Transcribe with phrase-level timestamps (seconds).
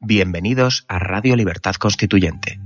[0.00, 2.60] Bienvenidos a Radio Libertad Constituyente.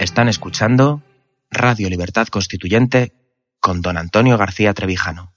[0.00, 1.02] Están escuchando
[1.50, 3.12] Radio Libertad Constituyente
[3.60, 5.33] con don Antonio García Trevijano.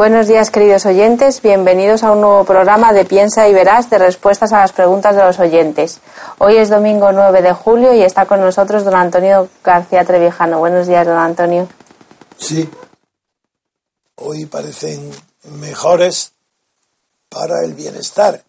[0.00, 1.42] Buenos días, queridos oyentes.
[1.42, 5.22] Bienvenidos a un nuevo programa de Piensa y Verás de respuestas a las preguntas de
[5.22, 6.00] los oyentes.
[6.38, 10.58] Hoy es domingo 9 de julio y está con nosotros don Antonio García Trevijano.
[10.58, 11.68] Buenos días, don Antonio.
[12.38, 12.66] Sí.
[14.14, 15.12] Hoy parecen
[15.60, 16.32] mejores
[17.28, 18.42] para el bienestar,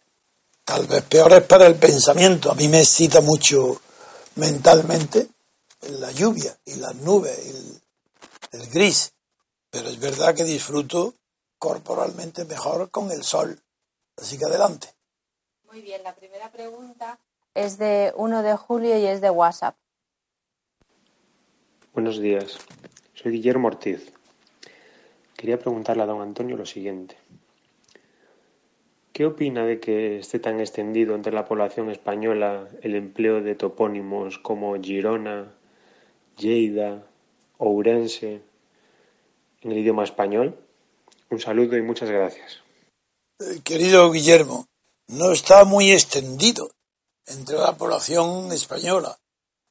[0.64, 2.50] tal vez peores para el pensamiento.
[2.50, 3.82] A mí me excita mucho
[4.36, 5.28] mentalmente
[6.00, 7.82] la lluvia y las nubes, el,
[8.62, 9.12] el gris.
[9.70, 11.14] Pero es verdad que disfruto
[11.62, 13.62] corporalmente mejor con el sol.
[14.18, 14.88] Así que adelante.
[15.70, 17.20] Muy bien, la primera pregunta
[17.54, 19.76] es de 1 de julio y es de WhatsApp.
[21.94, 22.58] Buenos días,
[23.14, 24.12] soy Guillermo Ortiz.
[25.38, 27.16] Quería preguntarle a don Antonio lo siguiente.
[29.14, 34.40] ¿Qué opina de que esté tan extendido entre la población española el empleo de topónimos
[34.40, 35.54] como Girona,
[36.38, 37.06] Lleida,
[37.60, 38.42] Ourense
[39.62, 40.58] en el idioma español?
[41.32, 42.58] Un saludo y muchas gracias.
[43.40, 44.68] Eh, querido Guillermo,
[45.08, 46.70] no está muy extendido
[47.26, 49.18] entre la población española.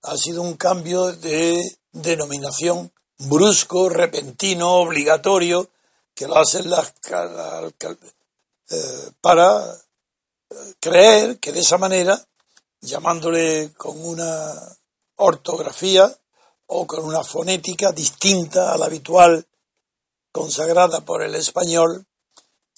[0.02, 1.60] Ha sido un cambio de
[1.92, 5.68] denominación brusco, repentino, obligatorio,
[6.14, 6.94] que lo hacen las
[8.70, 12.18] eh, para eh, creer que de esa manera,
[12.80, 14.54] llamándole con una
[15.16, 16.10] ortografía
[16.68, 19.46] o con una fonética distinta a la habitual
[20.32, 22.06] consagrada por el español,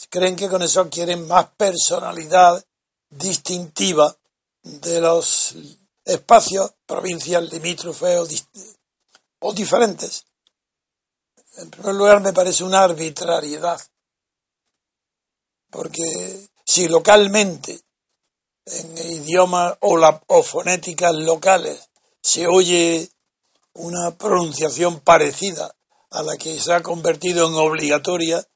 [0.09, 2.65] creen que con eso quieren más personalidad
[3.11, 4.17] distintiva
[4.63, 5.55] de los
[6.05, 8.47] espacios, provincias limítrofes
[9.41, 10.25] o, diferentes.
[11.57, 13.81] En primer lugar, me parece una arbitrariedad,
[15.71, 17.81] porque si localmente,
[18.65, 21.91] en idioma o, o fonéticas locales,
[22.23, 23.11] se oye
[23.75, 25.75] una pronunciación parecida
[26.13, 28.47] a la que se ha convertido en obligatoria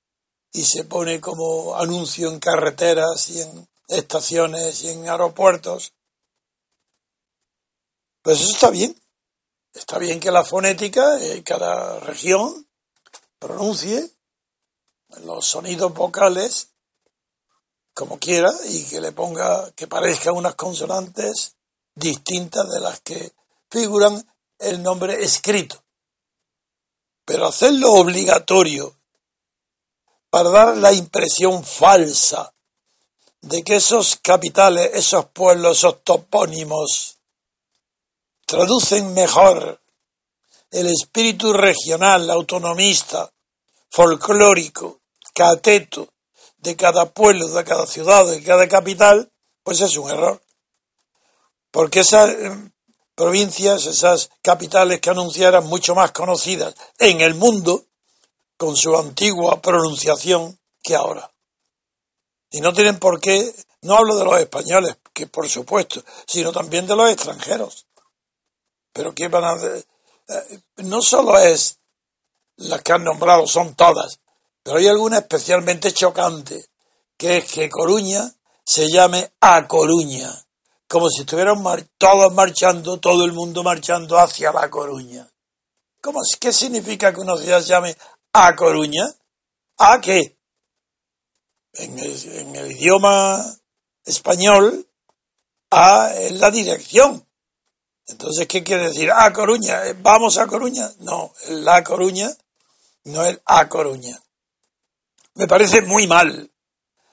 [0.53, 5.93] y se pone como anuncio en carreteras y en estaciones y en aeropuertos.
[8.23, 9.01] Pues eso está bien.
[9.73, 12.67] Está bien que la fonética en cada región
[13.39, 14.11] pronuncie
[15.23, 16.71] los sonidos vocales
[17.95, 21.57] como quiera y que le ponga que parezcan unas consonantes
[21.95, 23.33] distintas de las que
[23.71, 24.27] figuran
[24.59, 25.86] el nombre escrito.
[27.27, 28.97] Pero hacerlo obligatorio
[30.31, 32.53] para dar la impresión falsa
[33.41, 37.19] de que esos capitales, esos pueblos, esos topónimos
[38.47, 39.81] traducen mejor
[40.71, 43.29] el espíritu regional, autonomista,
[43.91, 45.01] folclórico,
[45.35, 46.09] cateto
[46.59, 49.33] de cada pueblo, de cada ciudad, de cada capital,
[49.65, 50.41] pues es un error.
[51.73, 52.29] Porque esa
[53.17, 57.87] provincias, esas capitales que anunciaran mucho más conocidas en el mundo
[58.59, 61.33] con su antigua pronunciación que ahora.
[62.51, 66.87] Y no tienen por qué, no hablo de los españoles, que por supuesto, sino también
[66.87, 67.87] de los extranjeros.
[68.93, 69.57] Pero que van a...
[69.67, 71.79] Eh, no solo es
[72.57, 74.21] las que han nombrado, son todas,
[74.63, 76.67] pero hay alguna especialmente chocante,
[77.17, 78.31] que es que Coruña
[78.65, 80.46] se llame A Coruña
[80.89, 81.63] como si estuvieran
[81.99, 85.29] todos marchando, todo el mundo marchando hacia La Coruña.
[86.01, 87.97] ¿Cómo, ¿Qué significa que una ciudad se llame
[88.33, 89.05] A Coruña?
[89.79, 90.37] ¿A qué?
[91.73, 93.45] En el, idioma
[94.05, 94.87] español,
[95.71, 97.27] A es la dirección.
[98.07, 99.11] Entonces, ¿qué quiere decir?
[99.11, 99.97] A Coruña, ¿eh?
[100.01, 100.89] ¿vamos a Coruña?
[101.01, 102.31] No, La Coruña
[103.05, 104.23] no es A Coruña.
[105.35, 106.51] Me parece muy mal.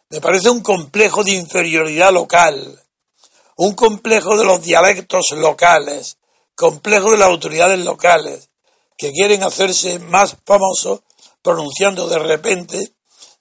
[0.10, 2.82] Me parece un complejo de inferioridad local,
[3.55, 6.17] un complejo de los dialectos locales,
[6.55, 8.50] complejo de las autoridades locales,
[8.97, 11.01] que quieren hacerse más famosos
[11.41, 12.94] pronunciando de repente,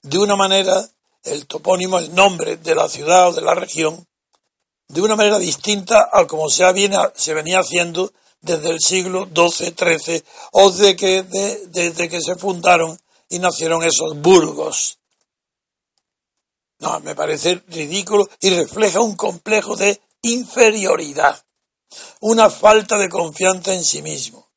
[0.02, 0.88] de una manera,
[1.24, 4.06] el topónimo, el nombre de la ciudad o de la región,
[4.88, 6.64] de una manera distinta a como se,
[7.14, 12.98] se venía haciendo desde el siglo XII, XIII o desde que se fundaron
[13.28, 14.98] y nacieron esos burgos.
[16.82, 21.40] No, me parece ridículo y refleja un complejo de inferioridad,
[22.19, 24.50] una falta de confianza en sí mismo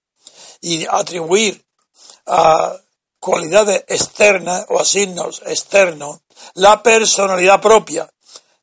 [0.60, 1.63] y atribuir
[2.25, 2.75] a
[3.19, 6.22] cualidades externas o a signos externos
[6.56, 8.10] la personalidad propia.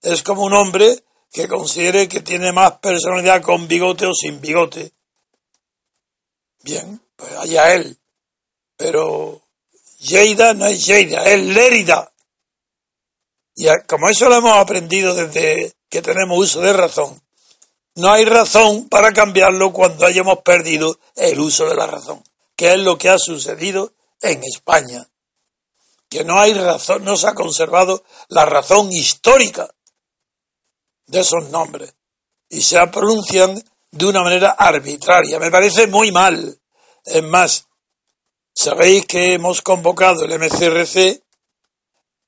[0.00, 4.92] Es como un hombre que considere que tiene más personalidad con bigote o sin bigote.
[6.64, 7.96] Bien, pues allá él.
[8.76, 9.40] Pero
[10.00, 12.11] Lleida no es Lleida, es Lérida.
[13.54, 17.20] Y como eso lo hemos aprendido desde que tenemos uso de razón,
[17.94, 22.24] no hay razón para cambiarlo cuando hayamos perdido el uso de la razón,
[22.56, 25.08] que es lo que ha sucedido en España.
[26.08, 29.68] Que no hay razón, no se ha conservado la razón histórica
[31.06, 31.94] de esos nombres
[32.48, 35.38] y se pronuncian de una manera arbitraria.
[35.38, 36.58] Me parece muy mal.
[37.04, 37.66] Es más,
[38.54, 41.22] sabéis que hemos convocado el MCRC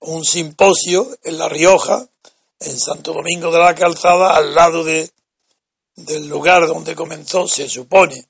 [0.00, 2.06] un simposio en La Rioja,
[2.61, 5.11] en Santo Domingo de la Calzada, al lado de,
[5.96, 8.26] del lugar donde comenzó, se supone,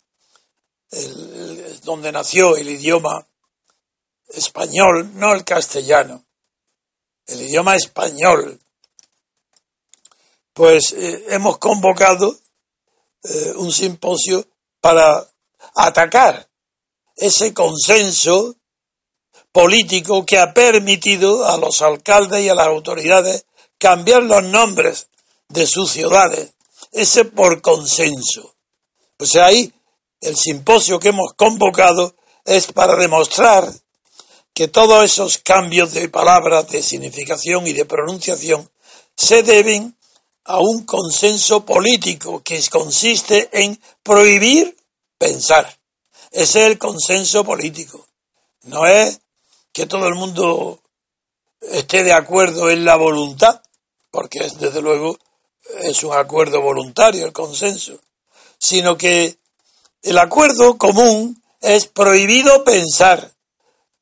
[1.82, 3.26] donde nació el idioma
[4.28, 6.24] español, no el castellano,
[7.26, 8.60] el idioma español,
[10.52, 12.38] pues eh, hemos convocado
[13.24, 14.46] eh, un simposio
[14.80, 15.26] para
[15.74, 16.48] atacar
[17.16, 18.56] ese consenso
[19.54, 23.46] político que ha permitido a los alcaldes y a las autoridades
[23.78, 25.06] cambiar los nombres
[25.48, 26.54] de sus ciudades,
[26.90, 28.56] ese por consenso.
[29.16, 29.72] Pues ahí
[30.20, 33.72] el simposio que hemos convocado es para demostrar
[34.52, 38.68] que todos esos cambios de palabras, de significación y de pronunciación
[39.16, 39.96] se deben
[40.46, 44.76] a un consenso político que consiste en prohibir
[45.16, 45.78] pensar.
[46.32, 48.04] Ese es el consenso político.
[48.62, 49.20] No es
[49.74, 50.80] que todo el mundo
[51.60, 53.60] esté de acuerdo en la voluntad,
[54.10, 55.18] porque es, desde luego
[55.82, 58.00] es un acuerdo voluntario el consenso,
[58.56, 59.36] sino que
[60.02, 63.32] el acuerdo común es prohibido pensar.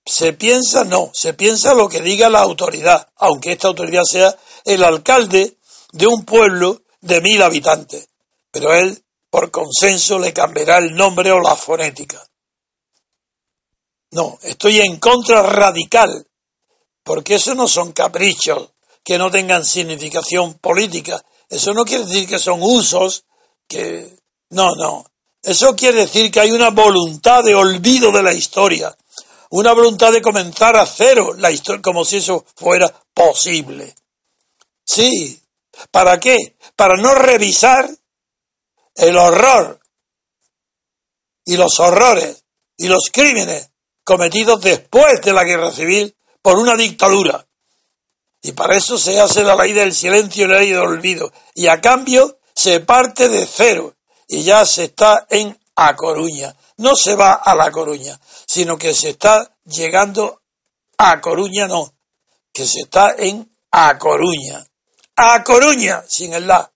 [0.04, 4.84] Se piensa no, se piensa lo que diga la autoridad, aunque esta autoridad sea el
[4.84, 5.56] alcalde
[5.92, 8.08] de un pueblo de mil habitantes,
[8.50, 12.22] pero él, por consenso, le cambiará el nombre o la fonética.
[14.12, 16.26] No, estoy en contra radical,
[17.02, 18.70] porque eso no son caprichos
[19.04, 21.22] que no tengan significación política.
[21.48, 23.24] Eso no quiere decir que son usos
[23.66, 24.16] que...
[24.50, 25.04] No, no.
[25.42, 28.96] Eso quiere decir que hay una voluntad de olvido de la historia,
[29.50, 33.94] una voluntad de comenzar a cero la historia, como si eso fuera posible.
[34.84, 35.42] Sí,
[35.90, 36.56] ¿Para qué?
[36.76, 37.88] Para no revisar
[38.94, 39.80] el horror
[41.44, 42.44] y los horrores
[42.76, 43.70] y los crímenes
[44.04, 47.46] cometidos después de la guerra civil por una dictadura.
[48.42, 51.32] Y para eso se hace la ley del silencio y la ley del olvido.
[51.54, 53.94] Y a cambio se parte de cero
[54.26, 56.54] y ya se está en A Coruña.
[56.78, 60.42] No se va a La Coruña, sino que se está llegando
[60.98, 61.94] a Coruña, no,
[62.52, 64.66] que se está en A Coruña
[65.16, 66.70] a Coruña, sin el la.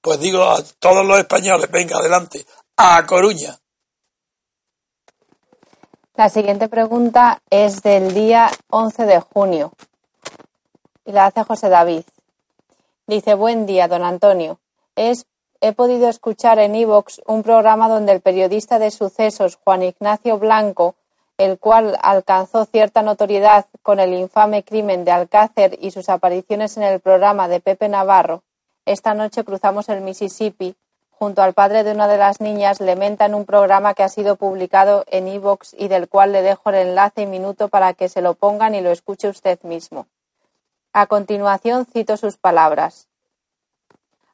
[0.00, 3.59] Pues digo a todos los españoles, venga adelante, a Coruña.
[6.20, 9.72] La siguiente pregunta es del día 11 de junio
[11.06, 12.02] y la hace José David.
[13.06, 14.60] Dice, buen día, don Antonio.
[14.96, 15.24] Es,
[15.62, 20.94] he podido escuchar en Evox un programa donde el periodista de sucesos Juan Ignacio Blanco
[21.38, 26.82] el cual alcanzó cierta notoriedad con el infame crimen de Alcácer y sus apariciones en
[26.82, 28.42] el programa de Pepe Navarro,
[28.84, 30.74] esta noche cruzamos el Mississippi,
[31.20, 34.36] junto al padre de una de las niñas, lamenta en un programa que ha sido
[34.36, 38.22] publicado en Evox y del cual le dejo el enlace y minuto para que se
[38.22, 40.06] lo pongan y lo escuche usted mismo.
[40.94, 43.06] A continuación cito sus palabras.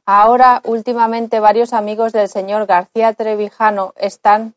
[0.05, 4.55] Ahora, últimamente, varios amigos del señor García Trevijano están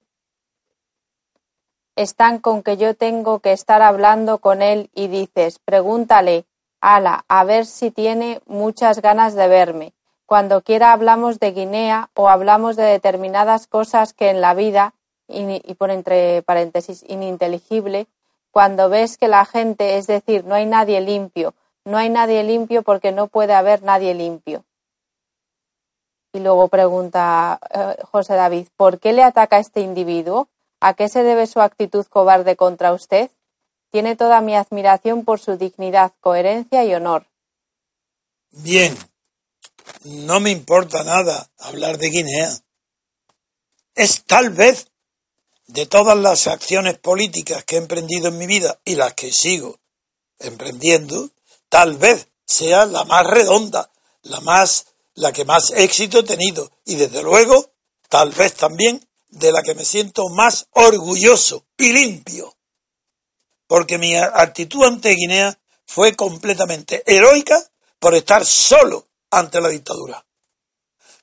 [1.96, 6.46] están con que yo tengo que estar hablando con él y dices, pregúntale,
[6.80, 9.94] ala, a ver si tiene muchas ganas de verme.
[10.30, 14.94] Cuando quiera hablamos de Guinea o hablamos de determinadas cosas que en la vida,
[15.28, 18.06] y, por entre paréntesis, ininteligible,
[18.52, 22.84] cuando ves que la gente, es decir, no hay nadie limpio, no hay nadie limpio
[22.84, 24.64] porque no puede haber nadie limpio.
[26.32, 30.48] Y luego pregunta eh, José David, ¿por qué le ataca a este individuo?
[30.80, 33.32] ¿A qué se debe su actitud cobarde contra usted?
[33.90, 37.26] Tiene toda mi admiración por su dignidad, coherencia y honor.
[38.52, 38.96] Bien,
[40.04, 42.62] no me importa nada hablar de Guinea.
[43.96, 44.88] Es tal vez
[45.68, 49.80] de todas las acciones políticas que he emprendido en mi vida y las que sigo
[50.40, 51.30] emprendiendo,
[51.68, 53.92] tal vez sea la más redonda,
[54.24, 57.72] la más la que más éxito he tenido y desde luego
[58.08, 62.56] tal vez también de la que me siento más orgulloso y limpio.
[63.68, 67.62] Porque mi actitud ante Guinea fue completamente heroica
[68.00, 70.26] por estar solo ante la dictadura.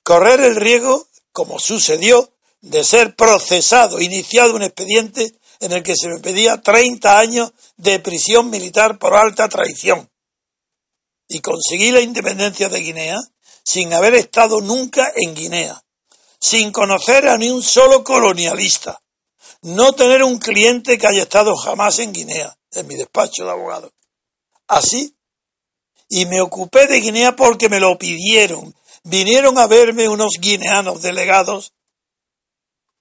[0.03, 6.09] Correr el riesgo, como sucedió, de ser procesado, iniciado un expediente en el que se
[6.09, 10.11] me pedía 30 años de prisión militar por alta traición.
[11.29, 13.19] Y conseguí la independencia de Guinea
[13.65, 15.83] sin haber estado nunca en Guinea,
[16.39, 19.01] sin conocer a ni un solo colonialista,
[19.63, 23.93] no tener un cliente que haya estado jamás en Guinea, en mi despacho de abogado.
[24.69, 25.16] Así,
[26.09, 28.75] y me ocupé de Guinea porque me lo pidieron.
[29.03, 31.73] Vinieron a verme unos guineanos delegados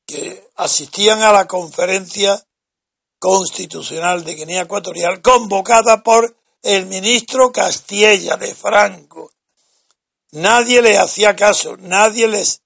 [0.05, 2.45] que asistían a la conferencia
[3.19, 9.31] constitucional de Guinea Ecuatorial convocada por el ministro Castilla de Franco.
[10.31, 12.61] Nadie le hacía caso, nadie les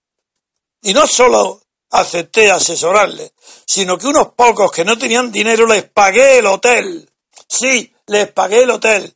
[0.81, 3.33] y no solo acepté asesorarle,
[3.65, 7.09] sino que unos pocos que no tenían dinero les pagué el hotel.
[7.47, 9.15] Sí, les pagué el hotel.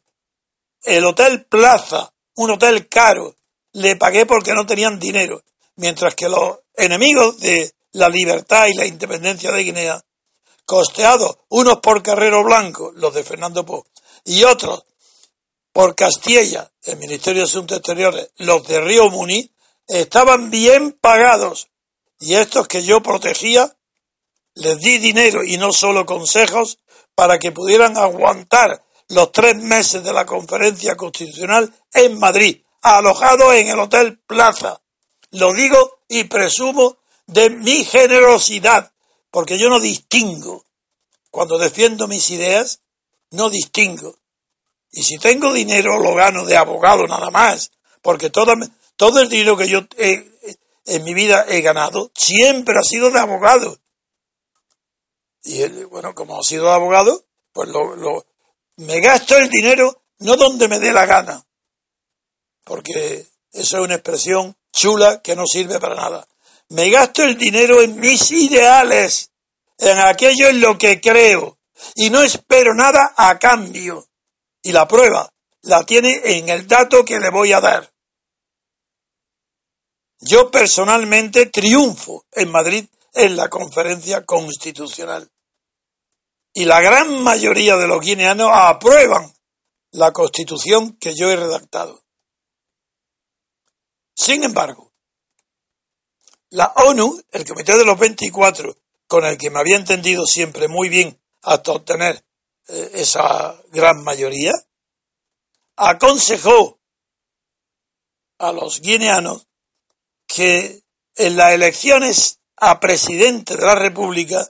[0.84, 3.36] El Hotel Plaza, un hotel caro,
[3.72, 5.44] le pagué porque no tenían dinero.
[5.76, 10.04] Mientras que los enemigos de la libertad y la independencia de Guinea,
[10.66, 13.86] costeados unos por Carrero Blanco, los de Fernando Po,
[14.26, 14.84] y otros
[15.72, 19.52] por Castilla, el Ministerio de Asuntos Exteriores, los de Río Muni,
[19.88, 21.70] estaban bien pagados
[22.20, 23.76] y estos que yo protegía
[24.56, 26.78] les di dinero y no solo consejos
[27.16, 28.84] para que pudieran aguantar
[29.14, 34.82] los tres meses de la conferencia constitucional en Madrid, alojados en el Hotel Plaza.
[35.32, 38.92] Lo digo y presumo de mi generosidad,
[39.32, 40.66] porque yo no distingo.
[41.32, 42.82] Cuando defiendo mis ideas,
[43.32, 44.16] no distingo.
[44.92, 48.54] Y si tengo dinero, lo gano de abogado nada más, porque todo,
[48.96, 53.80] todo el dinero que yo en mi vida he ganado siempre ha sido de abogado.
[55.44, 58.26] Y bueno, como ha sido de abogado, pues lo,
[58.78, 61.46] me gasto el dinero no donde me dé la gana,
[62.64, 66.28] porque eso es una expresión chula que no sirve para nada.
[66.70, 69.32] Me gasto el dinero en mis ideales,
[69.78, 71.60] en aquello en lo que creo,
[71.96, 74.08] y no espero nada a cambio.
[74.62, 75.32] Y la prueba
[75.64, 77.92] la tiene en el dato que le voy a dar.
[80.20, 85.30] Yo personalmente triunfo en Madrid en la conferencia constitucional.
[86.54, 89.34] Y la gran mayoría de los guineanos aprueban
[89.92, 92.04] la constitución que yo he redactado.
[94.16, 94.92] Sin embargo,
[96.50, 98.76] la ONU, el Comité de los 24,
[99.08, 102.24] con el que me había entendido siempre muy bien hasta obtener
[102.68, 104.54] eh, esa gran mayoría,
[105.76, 106.80] aconsejó
[108.38, 109.48] a los guineanos
[110.28, 110.84] que
[111.16, 114.48] en las elecciones a presidente de la República,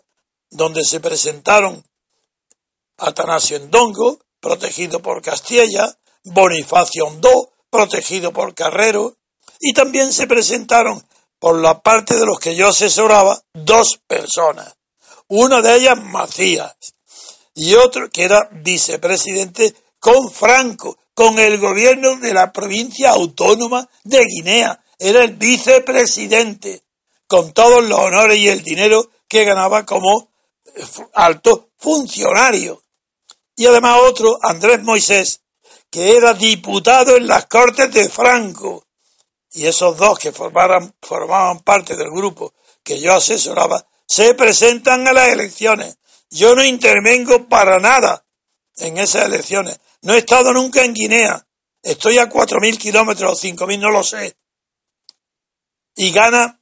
[0.49, 1.83] donde se presentaron
[2.97, 9.17] Atanasio Endongo, protegido por Castilla, Bonifacio Ondó, protegido por Carrero,
[9.59, 11.05] y también se presentaron
[11.39, 14.75] por la parte de los que yo asesoraba dos personas.
[15.27, 16.75] Una de ellas Macías
[17.55, 24.25] y otro que era vicepresidente con Franco, con el gobierno de la provincia autónoma de
[24.25, 26.83] Guinea, era el vicepresidente,
[27.27, 30.29] con todos los honores y el dinero que ganaba como
[31.13, 32.82] alto funcionario.
[33.55, 35.41] Y además otro, Andrés Moisés,
[35.89, 38.87] que era diputado en las Cortes de Franco.
[39.51, 45.13] Y esos dos que formaban, formaban parte del grupo que yo asesoraba, se presentan a
[45.13, 45.97] las elecciones.
[46.29, 48.25] Yo no intervengo para nada
[48.77, 49.79] en esas elecciones.
[50.01, 51.45] No he estado nunca en Guinea.
[51.81, 54.35] Estoy a cuatro mil kilómetros o cinco mil, no lo sé
[55.95, 56.59] y gana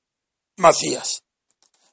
[0.58, 1.24] Macías.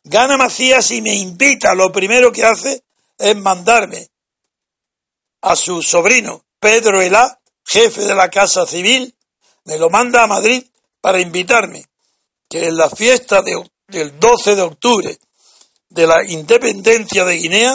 [0.05, 2.85] Gana Macías y me invita, lo primero que hace
[3.19, 4.09] es mandarme
[5.41, 9.15] a su sobrino Pedro Elá, jefe de la Casa Civil,
[9.65, 10.65] me lo manda a Madrid
[11.01, 11.87] para invitarme
[12.49, 15.19] que en la fiesta del 12 de octubre
[15.91, 17.75] de la independencia de Guinea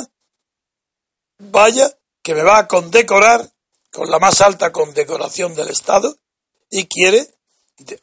[1.39, 1.91] vaya
[2.21, 3.49] que me va a condecorar
[3.91, 6.15] con la más alta condecoración del Estado
[6.69, 7.27] y quiere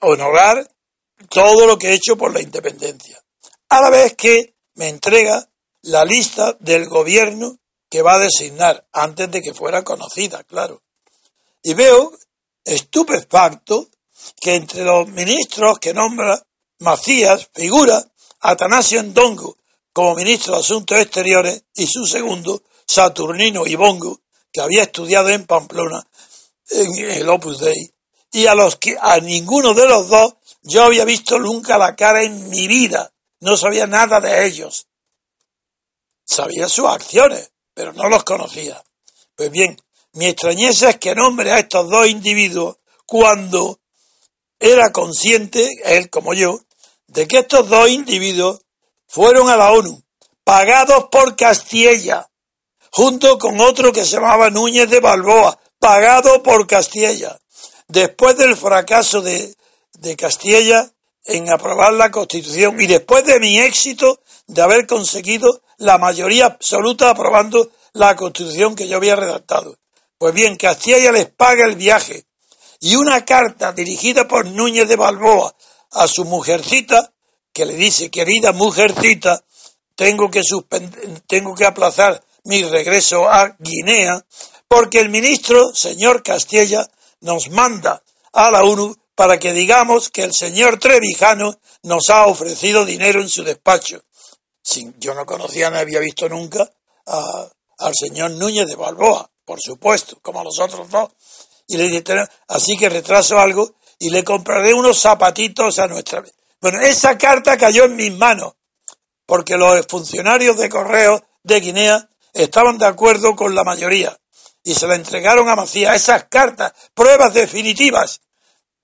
[0.00, 0.71] honorar
[1.29, 3.23] todo lo que he hecho por la independencia.
[3.69, 5.49] A la vez que me entrega
[5.83, 7.60] la lista del gobierno
[7.91, 10.83] que va a designar antes de que fuera conocida, claro.
[11.63, 12.13] Y veo
[12.65, 13.89] estupefacto
[14.41, 16.43] que entre los ministros que nombra
[16.79, 18.03] Macías figura
[18.41, 19.57] Atanasio Ndongo
[19.93, 24.21] como ministro de Asuntos Exteriores y su segundo, Saturnino Ibongo,
[24.53, 26.07] que había estudiado en Pamplona
[26.71, 27.93] en el Opus Dei,
[28.33, 32.23] y a los que a ninguno de los dos yo había visto nunca la cara
[32.23, 34.87] en mi vida, no sabía nada de ellos.
[36.25, 38.83] Sabía sus acciones, pero no los conocía.
[39.35, 39.77] Pues bien,
[40.12, 43.81] mi extrañeza es que nombre a estos dos individuos cuando
[44.59, 46.61] era consciente, él como yo,
[47.07, 48.61] de que estos dos individuos
[49.07, 50.03] fueron a la ONU,
[50.45, 52.31] pagados por Castilla,
[52.93, 57.39] junto con otro que se llamaba Núñez de Balboa, pagado por Castilla.
[57.89, 59.55] Después del fracaso de,
[59.95, 60.93] de Castilla
[61.25, 67.11] en aprobar la Constitución y después de mi éxito de haber conseguido la mayoría absoluta
[67.11, 69.79] aprobando la Constitución que yo había redactado.
[70.19, 72.25] Pues bien, Castilla les paga el viaje
[72.81, 75.55] y una carta dirigida por Núñez de Balboa
[75.93, 77.13] a su mujercita
[77.53, 79.43] que le dice, querida mujercita,
[79.97, 80.43] tengo que,
[81.27, 84.25] tengo que aplazar mi regreso a Guinea
[84.69, 86.89] porque el ministro, señor Castella,
[87.21, 92.85] nos manda a la ONU para que digamos que el señor Trevijano nos ha ofrecido
[92.85, 94.03] dinero en su despacho.
[94.99, 96.71] Yo no conocía ni había visto nunca
[97.07, 101.11] al señor Núñez de Balboa, por supuesto, como a los otros dos.
[101.67, 102.05] Y le dije,
[102.49, 106.23] así que retraso algo y le compraré unos zapatitos a nuestra
[106.61, 108.53] bueno, esa carta cayó en mis manos,
[109.25, 114.19] porque los funcionarios de correo de Guinea estaban de acuerdo con la mayoría
[114.63, 115.97] y se la entregaron a Macías.
[115.97, 118.21] Esas cartas, pruebas definitivas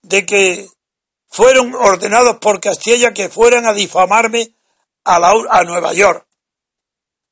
[0.00, 0.68] de que
[1.28, 4.55] fueron ordenados por Castilla que fueran a difamarme
[5.06, 6.26] a, Nueva York.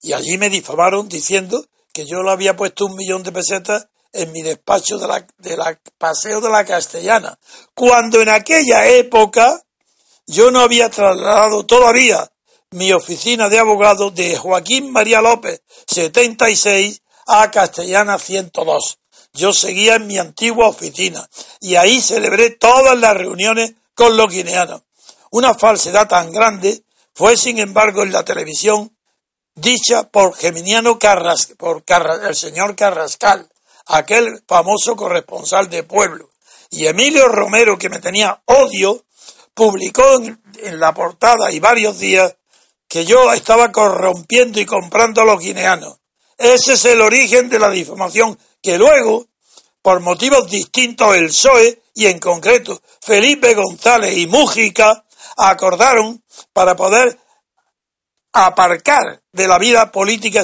[0.00, 4.30] Y allí me difamaron diciendo que yo le había puesto un millón de pesetas en
[4.32, 7.38] mi despacho de la, de la Paseo de la Castellana,
[7.74, 9.60] cuando en aquella época
[10.26, 12.30] yo no había trasladado todavía
[12.70, 18.98] mi oficina de abogado de Joaquín María López, 76, a Castellana 102.
[19.32, 21.28] Yo seguía en mi antigua oficina
[21.60, 24.82] y ahí celebré todas las reuniones con los guineanos.
[25.30, 26.83] Una falsedad tan grande
[27.14, 28.94] fue, sin embargo, en la televisión
[29.54, 31.84] dicha por Geminiano Carras, por
[32.26, 33.48] el señor Carrascal,
[33.86, 36.30] aquel famoso corresponsal de pueblo.
[36.70, 39.04] Y Emilio Romero, que me tenía odio,
[39.54, 42.34] publicó en, la portada y varios días
[42.88, 45.98] que yo estaba corrompiendo y comprando a los guineanos.
[46.36, 49.28] Ese es el origen de la difamación que luego,
[49.82, 55.04] por motivos distintos, el PSOE y en concreto Felipe González y Mújica
[55.36, 57.18] acordaron para poder
[58.32, 60.42] aparcar de la vida política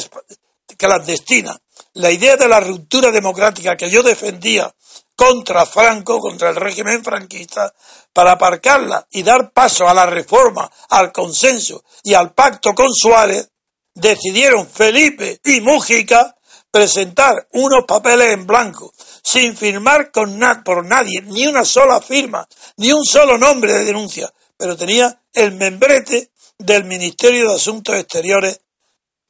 [0.76, 1.58] clandestina.
[1.94, 4.72] La idea de la ruptura democrática que yo defendía
[5.16, 7.74] contra Franco, contra el régimen franquista,
[8.12, 13.50] para aparcarla y dar paso a la reforma, al consenso y al pacto con Suárez,
[13.94, 16.34] decidieron Felipe y Mújica
[16.70, 22.92] presentar unos papeles en blanco, sin firmar con por nadie, ni una sola firma, ni
[22.92, 28.60] un solo nombre de denuncia, pero tenía el membrete del Ministerio de Asuntos Exteriores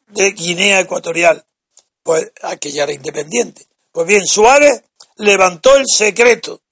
[0.08, 1.44] de Guinea Ecuatorial,
[2.02, 3.64] pues aquella era independiente.
[3.92, 4.82] Pues bien, Suárez
[5.18, 6.62] levantó el secreto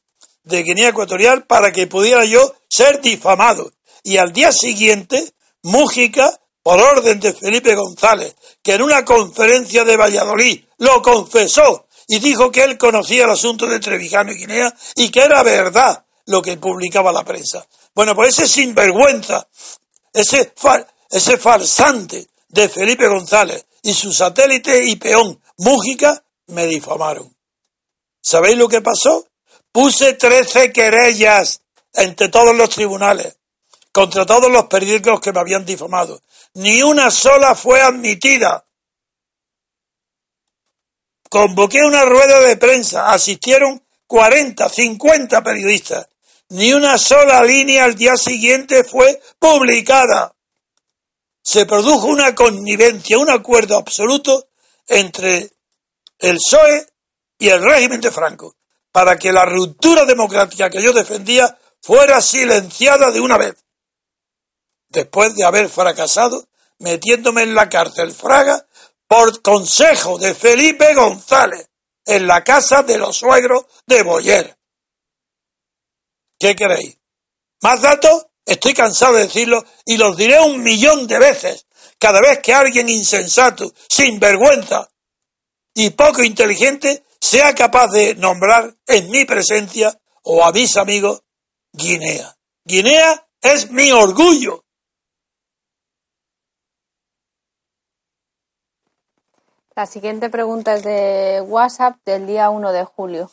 [0.43, 3.71] de Guinea Ecuatorial para que pudiera yo ser difamado.
[4.03, 9.97] Y al día siguiente, Mújica, por orden de Felipe González, que en una conferencia de
[9.97, 15.11] Valladolid lo confesó y dijo que él conocía el asunto de Trevijano y Guinea y
[15.11, 17.65] que era verdad lo que publicaba la prensa.
[17.99, 19.49] Bueno, pues ese sinvergüenza,
[20.13, 20.55] ese,
[21.11, 27.37] ese farsante de Felipe González y su satélite y peón Mújica me difamaron.
[28.23, 29.27] ¿Sabéis lo que pasó?
[29.73, 33.37] Puse trece querellas entre todos los tribunales
[33.91, 36.23] contra todos los periódicos que me habían difamado.
[36.55, 38.65] Ni una sola fue admitida.
[41.29, 46.08] Convoqué una rueda de prensa, asistieron 40, 50 periodistas.
[46.51, 50.35] Ni una sola línea al día siguiente fue publicada.
[51.43, 54.49] Se produjo una connivencia, un acuerdo absoluto
[54.87, 55.51] entre
[56.19, 56.87] el PSOE
[57.39, 58.57] y el régimen de Franco,
[58.91, 63.55] para que la ruptura democrática que yo defendía fuera silenciada de una vez.
[64.89, 68.67] Después de haber fracasado metiéndome en la cárcel Fraga
[69.07, 71.69] por consejo de Felipe González
[72.05, 74.58] en la casa de los suegros de Boyer.
[76.39, 76.97] ¿Qué queréis?
[77.63, 78.27] ¿Más datos?
[78.45, 81.67] Estoy cansado de decirlo y los diré un millón de veces
[81.99, 84.89] cada vez que alguien insensato, sin vergüenza
[85.75, 91.23] y poco inteligente sea capaz de nombrar en mi presencia o a mis amigos
[91.73, 92.37] Guinea.
[92.65, 94.65] Guinea es mi orgullo.
[99.75, 103.31] La siguiente pregunta es de WhatsApp del día 1 de julio.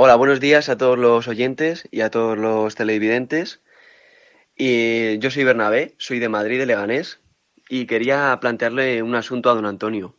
[0.00, 3.60] Hola, buenos días a todos los oyentes y a todos los televidentes.
[4.54, 7.18] Y yo soy Bernabé, soy de Madrid, de Leganés,
[7.68, 10.14] y quería plantearle un asunto a don Antonio.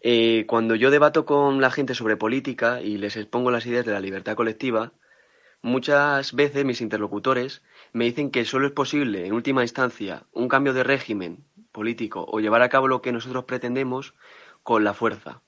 [0.00, 3.94] Eh, cuando yo debato con la gente sobre política y les expongo las ideas de
[3.94, 4.92] la libertad colectiva,
[5.60, 10.72] muchas veces mis interlocutores me dicen que solo es posible, en última instancia, un cambio
[10.72, 14.14] de régimen político o llevar a cabo lo que nosotros pretendemos
[14.62, 15.42] con la fuerza.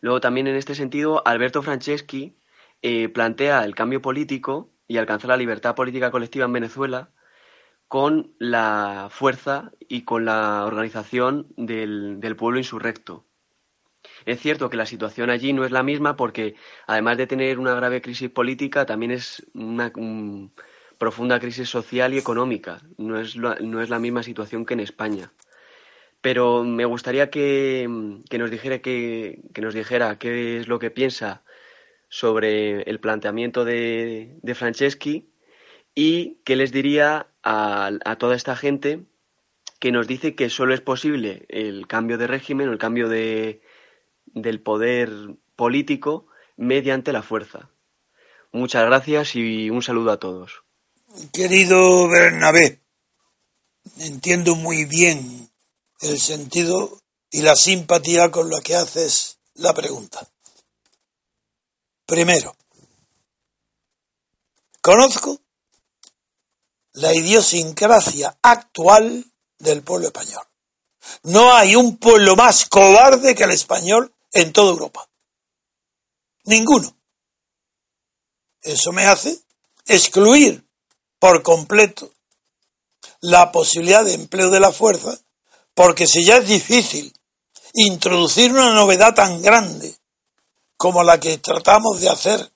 [0.00, 2.36] Luego también en este sentido, Alberto Franceschi
[2.82, 7.10] eh, plantea el cambio político y alcanzar la libertad política colectiva en Venezuela
[7.88, 13.24] con la fuerza y con la organización del, pueblo insurrecto.
[14.26, 16.54] Es cierto que la situación allí no es la misma porque,
[16.86, 19.92] además de tener una grave crisis política, también es una
[20.98, 22.80] profunda crisis social y económica.
[22.98, 25.32] No es, no es la misma situación que en España
[26.20, 31.42] pero me gustaría que, nos dijera que, nos dijera qué es lo que piensa
[32.08, 35.28] sobre el planteamiento de, de Franceschi
[35.94, 39.04] y qué les diría a, toda esta gente
[39.80, 43.62] que nos dice que solo es posible el cambio de régimen o el cambio de,
[44.26, 45.10] del poder
[45.56, 46.26] político
[46.56, 47.70] mediante la fuerza.
[48.52, 50.62] Muchas gracias y un saludo a todos.
[51.32, 52.80] Querido Bernabé,
[53.98, 55.47] entiendo muy bien
[56.00, 60.28] el sentido y la simpatía con la que haces la pregunta.
[62.06, 62.56] Primero,
[64.80, 65.40] conozco
[66.92, 69.24] la idiosincrasia actual
[69.58, 70.42] del pueblo español.
[71.22, 75.08] No hay un pueblo más cobarde que el español en toda Europa.
[76.44, 76.96] Ninguno.
[78.62, 79.40] Eso me hace
[79.86, 80.66] excluir
[81.18, 82.12] por completo
[83.20, 85.18] la posibilidad de empleo de la fuerza
[85.78, 87.12] porque si ya es difícil
[87.72, 89.94] introducir una novedad tan grande
[90.76, 92.50] como la que tratamos de hacer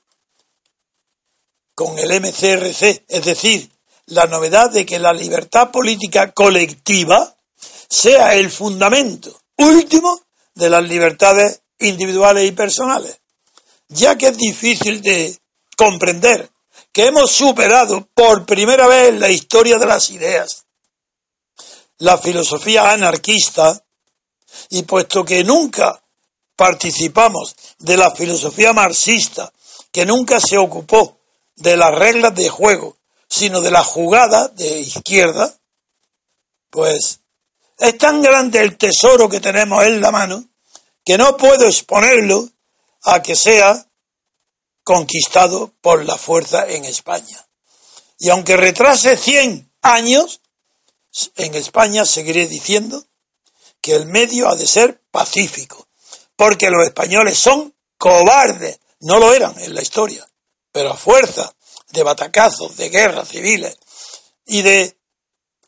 [1.72, 3.70] con el MCRC, es decir,
[4.06, 7.36] la novedad de que la libertad política colectiva
[7.88, 10.20] sea el fundamento último
[10.54, 13.20] de las libertades individuales y personales,
[13.86, 15.38] ya que es difícil de
[15.76, 16.50] comprender
[16.90, 20.61] que hemos superado por primera vez en la historia de las ideas
[22.02, 23.80] la filosofía anarquista
[24.70, 26.02] y puesto que nunca
[26.56, 29.52] participamos de la filosofía marxista,
[29.92, 31.20] que nunca se ocupó
[31.54, 32.96] de las reglas de juego,
[33.28, 35.54] sino de la jugada de izquierda,
[36.70, 37.20] pues
[37.78, 40.44] es tan grande el tesoro que tenemos en la mano
[41.04, 42.48] que no puedo exponerlo
[43.04, 43.86] a que sea
[44.82, 47.46] conquistado por la fuerza en España.
[48.18, 50.41] Y aunque retrase 100 años,
[51.36, 53.04] en España seguiré diciendo
[53.80, 55.88] que el medio ha de ser pacífico,
[56.36, 60.26] porque los españoles son cobardes, no lo eran en la historia,
[60.70, 61.54] pero a fuerza
[61.90, 63.76] de batacazos, de guerras civiles
[64.46, 64.96] y de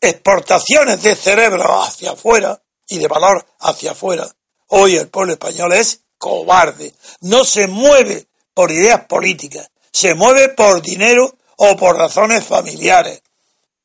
[0.01, 4.27] exportaciones de cerebro hacia afuera y de valor hacia afuera,
[4.67, 10.81] hoy el pueblo español es cobarde, no se mueve por ideas políticas, se mueve por
[10.81, 13.21] dinero o por razones familiares,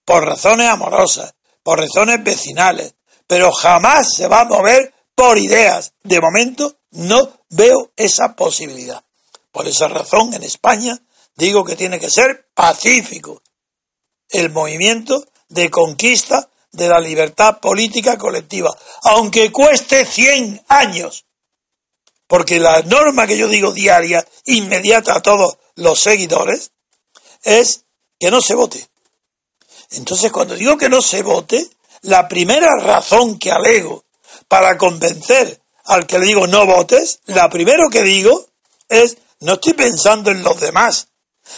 [0.05, 2.94] por razones amorosas, por razones vecinales,
[3.27, 5.92] pero jamás se va a mover por ideas.
[6.03, 9.05] De momento no veo esa posibilidad.
[9.53, 11.01] Por esa razón en España
[11.37, 13.42] digo que tiene que ser pacífico
[14.29, 18.70] el movimiento de conquista de la libertad política colectiva,
[19.03, 21.27] aunque cueste 100 años.
[22.27, 26.70] Porque la norma que yo digo diaria, inmediata a todos los seguidores,
[27.42, 27.87] es
[28.20, 28.87] que no se vote.
[29.90, 31.68] Entonces, cuando digo que no se vote,
[32.03, 34.05] la primera razón que alego
[34.48, 38.46] para convencer al que le digo no votes, la primero que digo
[38.88, 41.09] es no estoy pensando en los demás,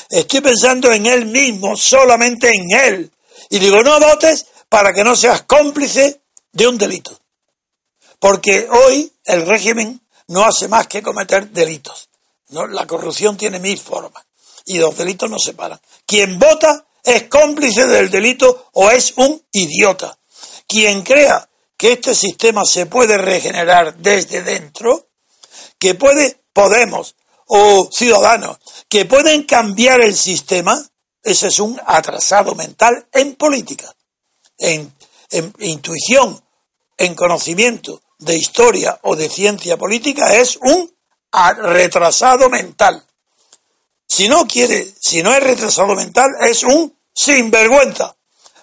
[0.08, 3.12] estoy pensando en él mismo, solamente en él.
[3.50, 7.18] Y digo no votes para que no seas cómplice de un delito.
[8.18, 12.08] Porque hoy el régimen no hace más que cometer delitos.
[12.50, 14.24] No, la corrupción tiene mil formas
[14.64, 15.80] y los delitos no se paran.
[16.06, 20.18] Quien vota es cómplice del delito o es un idiota.
[20.66, 25.08] Quien crea que este sistema se puede regenerar desde dentro,
[25.78, 30.80] que puede Podemos o Ciudadanos, que pueden cambiar el sistema,
[31.22, 33.94] ese es un atrasado mental en política,
[34.58, 34.94] en,
[35.30, 36.42] en intuición,
[36.96, 40.94] en conocimiento de historia o de ciencia política, es un
[41.56, 43.04] retrasado mental.
[44.14, 48.14] Si no quiere, si no es retrasado mental, es un sinvergüenza,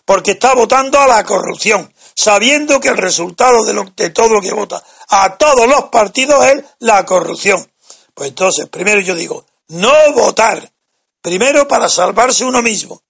[0.06, 4.42] porque está votando a la corrupción, sabiendo que el resultado de, lo, de todo lo
[4.42, 7.68] que vota a todos los partidos es la corrupción.
[8.14, 10.72] Pues entonces, primero yo digo, no votar,
[11.20, 13.02] primero para salvarse uno mismo,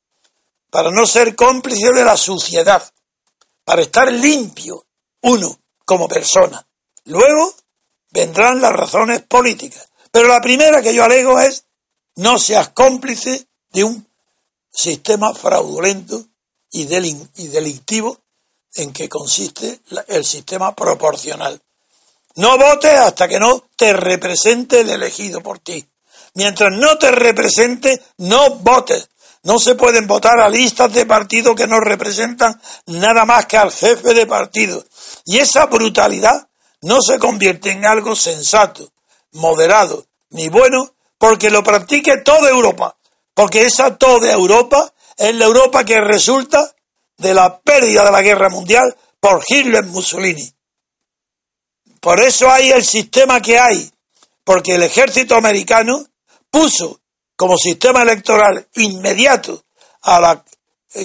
[0.70, 2.90] para no ser cómplice de la suciedad,
[3.66, 4.86] para estar limpio
[5.24, 6.66] uno como persona.
[7.04, 7.54] Luego
[8.12, 9.90] vendrán las razones políticas.
[10.10, 11.66] Pero la primera que yo alego es
[12.20, 14.06] no seas cómplice de un
[14.70, 16.26] sistema fraudulento
[16.72, 18.20] y, delictivo
[18.76, 21.62] en que consiste el sistema proporcional.
[22.36, 25.88] No votes hasta que no te represente el elegido por ti.
[26.34, 29.10] Mientras no te represente, no votes.
[29.44, 33.72] No se pueden votar a listas de partido que no representan nada más que al
[33.72, 34.84] jefe de partido.
[35.26, 36.50] Y esa brutalidad
[36.82, 38.92] no se convierte en algo sensato,
[39.32, 42.98] moderado, ni bueno, porque lo practique toda Europa.
[43.36, 46.74] Porque esa toda Europa es la Europa que resulta
[47.18, 50.52] de la pérdida de la guerra mundial por Hitler Mussolini.
[52.00, 53.92] Por eso hay el sistema que hay,
[54.46, 56.06] porque el ejército americano
[56.50, 57.02] puso
[57.36, 59.66] como sistema electoral inmediato
[60.02, 60.46] a la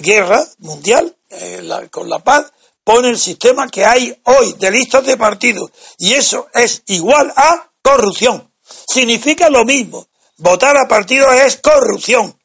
[0.00, 2.52] guerra mundial, eh, con la paz,
[2.84, 5.72] pone el sistema que hay hoy de listas de partidos.
[5.98, 8.53] Y eso es igual a corrupción.
[8.86, 10.08] Significa lo mismo.
[10.36, 12.38] Votar a partidos es corrupción.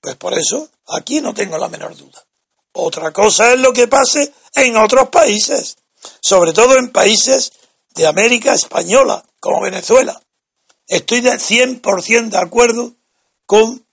[0.00, 2.24] Pues por eso aquí no tengo la menor duda.
[2.72, 5.78] Otra cosa es lo que pase en otros países,
[6.20, 7.52] sobre todo en países
[7.94, 10.20] de América Española, como Venezuela.
[10.86, 12.92] Estoy de 100% de acuerdo
[13.46, 13.84] con,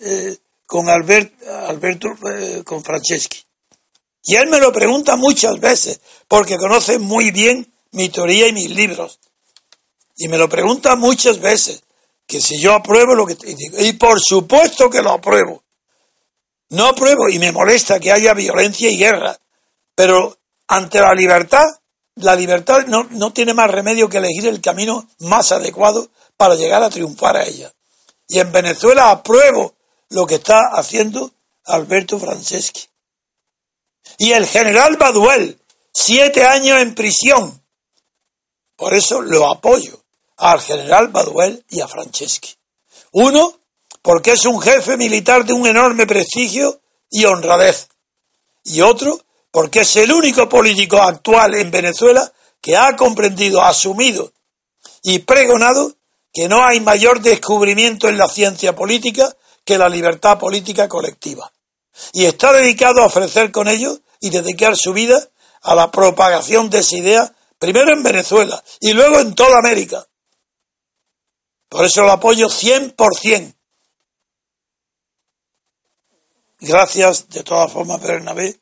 [0.00, 3.44] eh, con Alberto, eh, con Franceschi.
[4.24, 8.70] Y él me lo pregunta muchas veces, porque conoce muy bien mi teoría y mis
[8.70, 9.20] libros.
[10.16, 11.82] Y me lo pregunta muchas veces,
[12.26, 13.80] que si yo apruebo lo que digo.
[13.80, 15.62] Y por supuesto que lo apruebo.
[16.70, 19.38] No apruebo y me molesta que haya violencia y guerra.
[19.94, 21.64] Pero ante la libertad,
[22.16, 26.82] la libertad no, no tiene más remedio que elegir el camino más adecuado para llegar
[26.82, 27.72] a triunfar a ella.
[28.28, 29.74] Y en Venezuela apruebo
[30.08, 31.32] lo que está haciendo
[31.64, 32.86] Alberto Franceschi.
[34.18, 35.58] Y el general Baduel,
[35.92, 37.62] siete años en prisión.
[38.76, 40.03] Por eso lo apoyo
[40.44, 42.54] al general Baduel y a Franceschi.
[43.12, 43.58] Uno,
[44.02, 47.88] porque es un jefe militar de un enorme prestigio y honradez.
[48.62, 49.18] Y otro,
[49.50, 52.30] porque es el único político actual en Venezuela
[52.60, 54.34] que ha comprendido, asumido
[55.02, 55.94] y pregonado
[56.30, 61.50] que no hay mayor descubrimiento en la ciencia política que la libertad política colectiva.
[62.12, 65.26] Y está dedicado a ofrecer con ello y dedicar su vida
[65.62, 70.06] a la propagación de esa idea, primero en Venezuela y luego en toda América.
[71.68, 73.54] Por eso lo apoyo 100%.
[76.60, 78.58] Gracias de todas formas, Bernabé,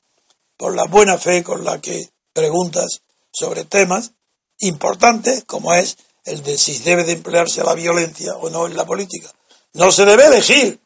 [0.57, 4.13] por la buena fe con la que preguntas sobre temas
[4.59, 8.87] importantes como es el de si debe de emplearse la violencia o no en la
[8.87, 9.33] política.
[9.75, 10.81] No se debe elegir,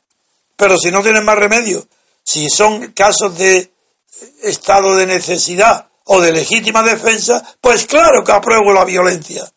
[0.56, 1.86] pero si no tienen más remedio,
[2.22, 3.72] si son casos de
[4.42, 9.50] estado de necesidad o de legítima defensa, pues claro que apruebo la violencia.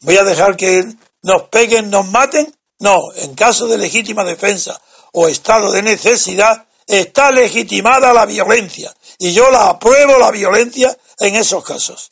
[0.00, 0.84] ¿Voy a dejar que
[1.22, 2.54] nos peguen, nos maten?
[2.78, 4.80] No, en caso de legítima defensa
[5.12, 8.94] o estado de necesidad, está legitimada la violencia.
[9.18, 12.10] Y yo la apruebo la violencia en esos casos.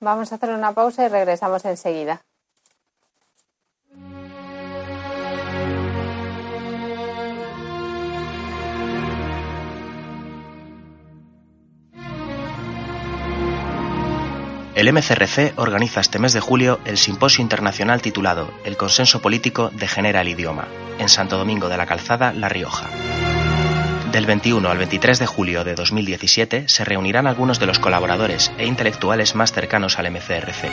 [0.00, 2.22] Vamos a hacer una pausa y regresamos enseguida.
[14.78, 20.20] El MCRC organiza este mes de julio el simposio internacional titulado El consenso político degenera
[20.20, 20.68] el idioma,
[21.00, 22.86] en Santo Domingo de la Calzada, La Rioja.
[24.12, 28.66] Del 21 al 23 de julio de 2017 se reunirán algunos de los colaboradores e
[28.66, 30.70] intelectuales más cercanos al MCRC.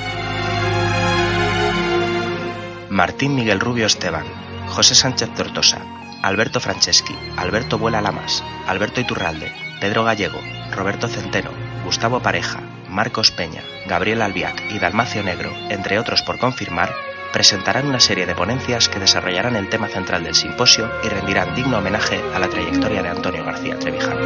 [2.91, 4.27] Martín Miguel Rubio Esteban,
[4.67, 5.81] José Sánchez Tortosa,
[6.21, 10.41] Alberto Franceschi, Alberto Vuela Lamas, Alberto Iturralde, Pedro Gallego,
[10.75, 16.91] Roberto Centeno, Gustavo Pareja, Marcos Peña, Gabriel Albiac y Dalmacio Negro, entre otros por confirmar,
[17.31, 21.77] presentarán una serie de ponencias que desarrollarán el tema central del simposio y rendirán digno
[21.77, 24.19] homenaje a la trayectoria de Antonio García Trevijano.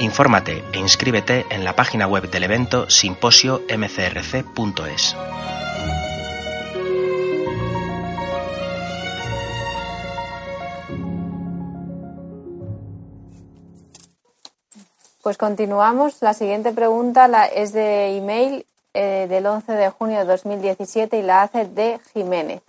[0.00, 5.16] Infórmate e inscríbete en la página web del evento simposio-mcrc.es.
[15.22, 16.20] Pues continuamos.
[16.20, 21.22] La siguiente pregunta la, es de email eh, del 11 de junio de 2017 y
[21.22, 22.60] la hace de Jiménez.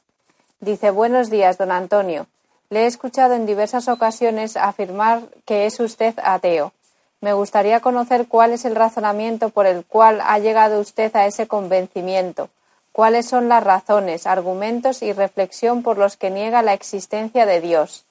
[0.60, 2.28] Dice, buenos días, don Antonio.
[2.70, 6.74] Le he escuchado en diversas ocasiones afirmar que es usted ateo.
[7.22, 11.48] Me gustaría conocer cuál es el razonamiento por el cual ha llegado usted a ese
[11.48, 12.50] convencimiento.
[12.92, 18.06] ¿Cuáles son las razones, argumentos y reflexión por los que niega la existencia de Dios?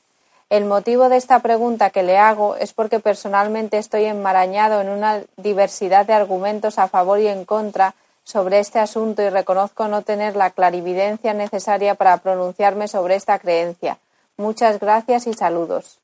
[0.53, 5.25] El motivo de esta pregunta que le hago es porque personalmente estoy enmarañado en una
[5.39, 10.37] diversidad de argumentos a favor y en contra sobre este asunto y reconozco no tener
[10.37, 13.99] la clarividencia necesaria para pronunciarme sobre esta creencia.
[14.37, 16.01] Muchas gracias y saludos.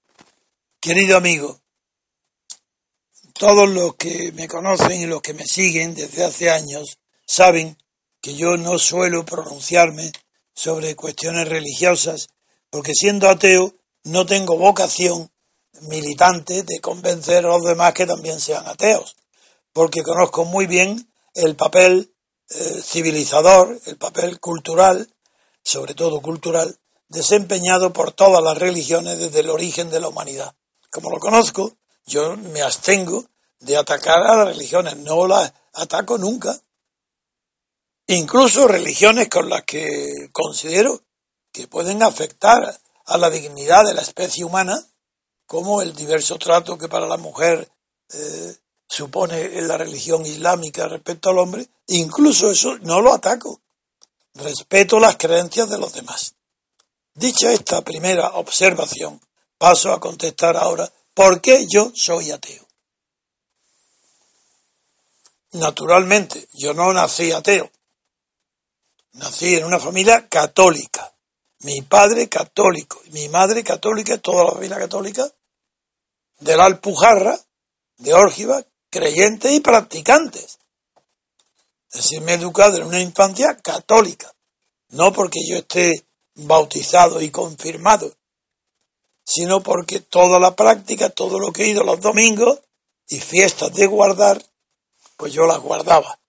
[0.81, 1.59] Querido amigo,
[3.35, 7.77] todos los que me conocen y los que me siguen desde hace años saben
[8.23, 10.11] que yo no suelo pronunciarme
[10.55, 12.31] sobre cuestiones religiosas
[12.71, 13.75] porque siendo ateo
[14.09, 15.31] no tengo vocación
[15.83, 19.16] militante de convencer a los demás que también sean ateos,
[19.73, 22.14] porque conozco muy bien el papel
[22.49, 25.14] eh, civilizador, el papel cultural,
[25.62, 30.55] sobre todo cultural, desempeñado por todas las religiones desde el origen de la humanidad.
[30.90, 33.27] Como lo conozco, yo me abstengo
[33.61, 36.59] de atacar a las religiones, no las ataco nunca.
[38.07, 41.03] Incluso religiones con las que considero
[41.53, 44.79] que pueden afectar a la dignidad de la especie humana,
[45.47, 47.71] como el diverso trato que para la mujer
[48.12, 53.61] eh, supone la religión islámica respecto al hombre, incluso eso no lo ataco.
[54.35, 56.35] Respeto las creencias de los demás.
[57.14, 59.21] Dicha esta primera observación,
[59.57, 62.68] paso a contestar ahora por qué yo soy ateo.
[65.53, 67.71] Naturalmente, yo no nací ateo.
[69.12, 71.14] Nací en una familia católica
[71.61, 75.31] mi padre católico, mi madre católica, toda la familia católica,
[76.38, 77.38] de la Alpujarra,
[77.97, 80.59] de Órgiva, creyentes y practicantes.
[81.90, 84.33] Es decir, me he educado en una infancia católica,
[84.90, 88.14] no porque yo esté bautizado y confirmado,
[89.25, 92.61] sino porque toda la práctica, todo lo que he ido los domingos
[93.09, 94.42] y fiestas de guardar,
[95.16, 96.21] pues yo las guardaba.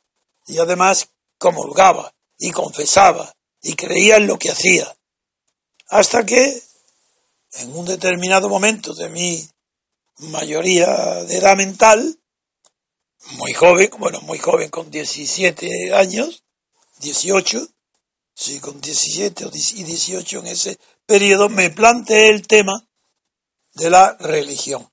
[0.48, 4.98] Y además comulgaba y confesaba y creía en lo que hacía.
[5.90, 6.62] Hasta que,
[7.54, 9.50] en un determinado momento de mi
[10.20, 10.88] mayoría
[11.24, 12.20] de edad mental,
[13.32, 16.44] muy joven, bueno, muy joven, con 17 años,
[17.00, 17.68] 18,
[18.36, 22.88] sí, con 17 y 18 en ese periodo, me planteé el tema
[23.74, 24.92] de la religión.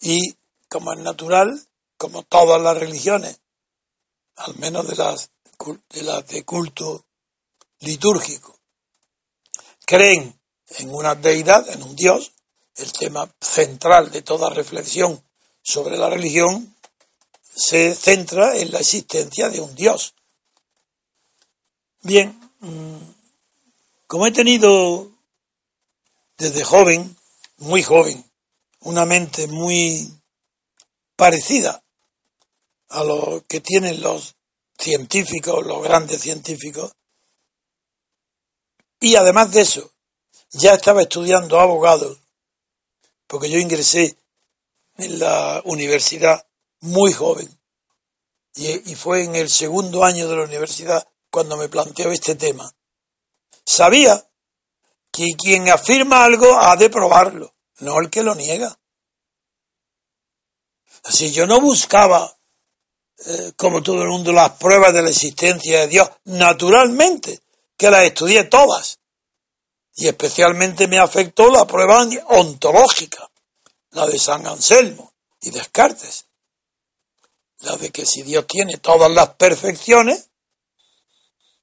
[0.00, 0.36] Y
[0.68, 3.40] como es natural, como todas las religiones,
[4.36, 5.30] al menos de las
[5.90, 7.06] de, las de culto
[7.80, 8.58] litúrgico,
[9.92, 10.40] creen
[10.78, 12.32] en una deidad, en un Dios,
[12.76, 15.22] el tema central de toda reflexión
[15.62, 16.74] sobre la religión
[17.42, 20.14] se centra en la existencia de un Dios.
[22.00, 23.02] Bien, mm,
[24.06, 25.10] como he tenido
[26.38, 27.14] desde joven,
[27.58, 28.24] muy joven,
[28.80, 30.10] una mente muy
[31.16, 31.84] parecida
[32.88, 34.36] a lo que tienen los
[34.78, 36.92] científicos, los grandes científicos,
[39.02, 39.92] y además de eso,
[40.52, 42.16] ya estaba estudiando abogado,
[43.26, 44.16] porque yo ingresé
[44.96, 46.46] en la universidad
[46.80, 47.48] muy joven.
[48.54, 52.72] Y, fue en el segundo año de la universidad cuando me planteó este tema.
[53.64, 54.24] Sabía
[55.10, 58.78] que quien afirma algo ha de probarlo, no el que lo niega.
[61.04, 62.36] Así yo no buscaba,
[63.26, 66.08] eh, como todo el mundo, las pruebas de la existencia de Dios.
[66.24, 67.42] Naturalmente,
[67.82, 69.00] que las estudié todas.
[69.96, 73.28] Y especialmente me afectó la prueba ontológica,
[73.90, 76.26] la de San Anselmo y Descartes.
[77.58, 80.30] La de que si Dios tiene todas las perfecciones,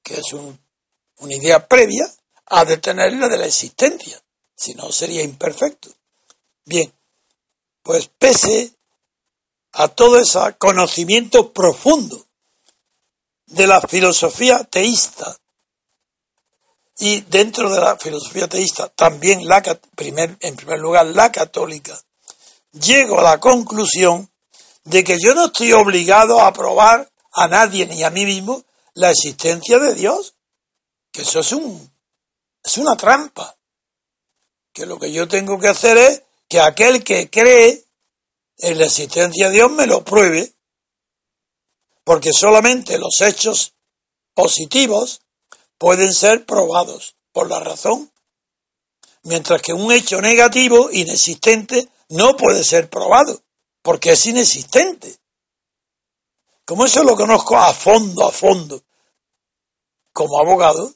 [0.03, 2.13] que es una idea previa,
[2.47, 4.21] ha de tener la de la existencia,
[4.53, 5.89] si no sería imperfecto.
[6.65, 6.93] Bien,
[7.81, 8.73] pues pese
[9.71, 12.27] a todo ese conocimiento profundo
[13.45, 15.39] de la filosofía teísta
[16.99, 19.61] y dentro de la filosofía teísta, también la,
[19.95, 21.99] primer, en primer lugar la católica,
[22.73, 24.29] llego a la conclusión
[24.83, 29.11] de que yo no estoy obligado a probar a nadie ni a mí mismo la
[29.11, 30.35] existencia de Dios,
[31.11, 31.89] que eso es un
[32.63, 33.55] es una trampa.
[34.73, 37.85] Que lo que yo tengo que hacer es que aquel que cree
[38.57, 40.53] en la existencia de Dios me lo pruebe,
[42.03, 43.73] porque solamente los hechos
[44.33, 45.21] positivos
[45.79, 48.11] pueden ser probados por la razón,
[49.23, 53.41] mientras que un hecho negativo, inexistente, no puede ser probado,
[53.81, 55.17] porque es inexistente.
[56.65, 58.83] Como eso lo conozco a fondo, a fondo,
[60.11, 60.93] como abogado,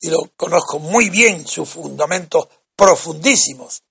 [0.00, 3.82] y lo conozco muy bien, sus fundamentos profundísimos,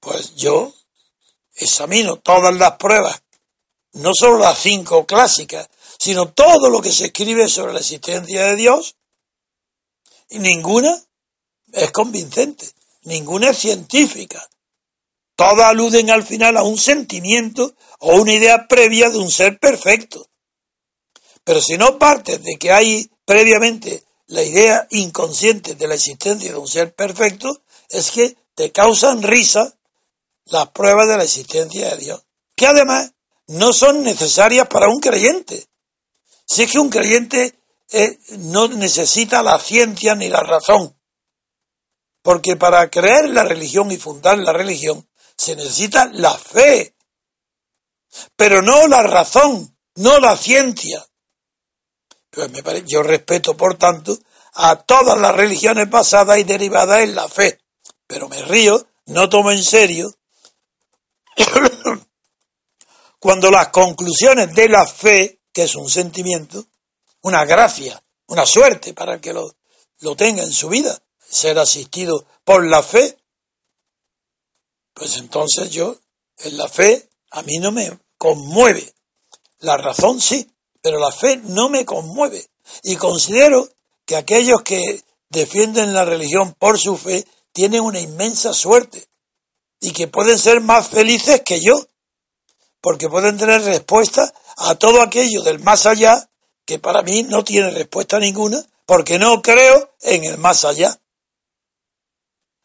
[0.00, 0.72] pues yo
[1.54, 3.22] examino todas las pruebas,
[3.92, 5.68] no solo las cinco clásicas,
[6.00, 8.96] sino todo lo que se escribe sobre la existencia de Dios,
[10.30, 10.98] ninguna
[11.72, 12.66] es convincente,
[13.02, 14.48] ninguna es científica.
[15.36, 20.26] Todas aluden al final a un sentimiento o una idea previa de un ser perfecto.
[21.44, 26.58] Pero si no partes de que hay previamente la idea inconsciente de la existencia de
[26.58, 29.76] un ser perfecto, es que te causan risa
[30.46, 32.24] las pruebas de la existencia de Dios,
[32.56, 33.12] que además
[33.48, 35.69] no son necesarias para un creyente.
[36.50, 37.60] Si es que un creyente
[37.92, 40.98] eh, no necesita la ciencia ni la razón,
[42.22, 46.96] porque para creer la religión y fundar la religión se necesita la fe,
[48.34, 51.06] pero no la razón, no la ciencia.
[52.30, 52.50] Pues
[52.84, 54.18] yo respeto, por tanto,
[54.54, 57.60] a todas las religiones basadas y derivadas en la fe,
[58.08, 60.12] pero me río, no tomo en serio
[63.20, 66.66] cuando las conclusiones de la fe que es un sentimiento,
[67.22, 69.56] una gracia, una suerte para que lo,
[70.00, 73.16] lo tenga en su vida, ser asistido por la fe,
[74.94, 75.96] pues entonces yo,
[76.38, 78.94] en la fe, a mí no me conmueve.
[79.60, 80.50] La razón sí,
[80.82, 82.48] pero la fe no me conmueve.
[82.82, 83.68] Y considero
[84.04, 89.08] que aquellos que defienden la religión por su fe tienen una inmensa suerte
[89.80, 91.86] y que pueden ser más felices que yo,
[92.80, 96.28] porque pueden tener respuesta a todo aquello del más allá
[96.66, 101.00] que para mí no tiene respuesta ninguna porque no creo en el más allá.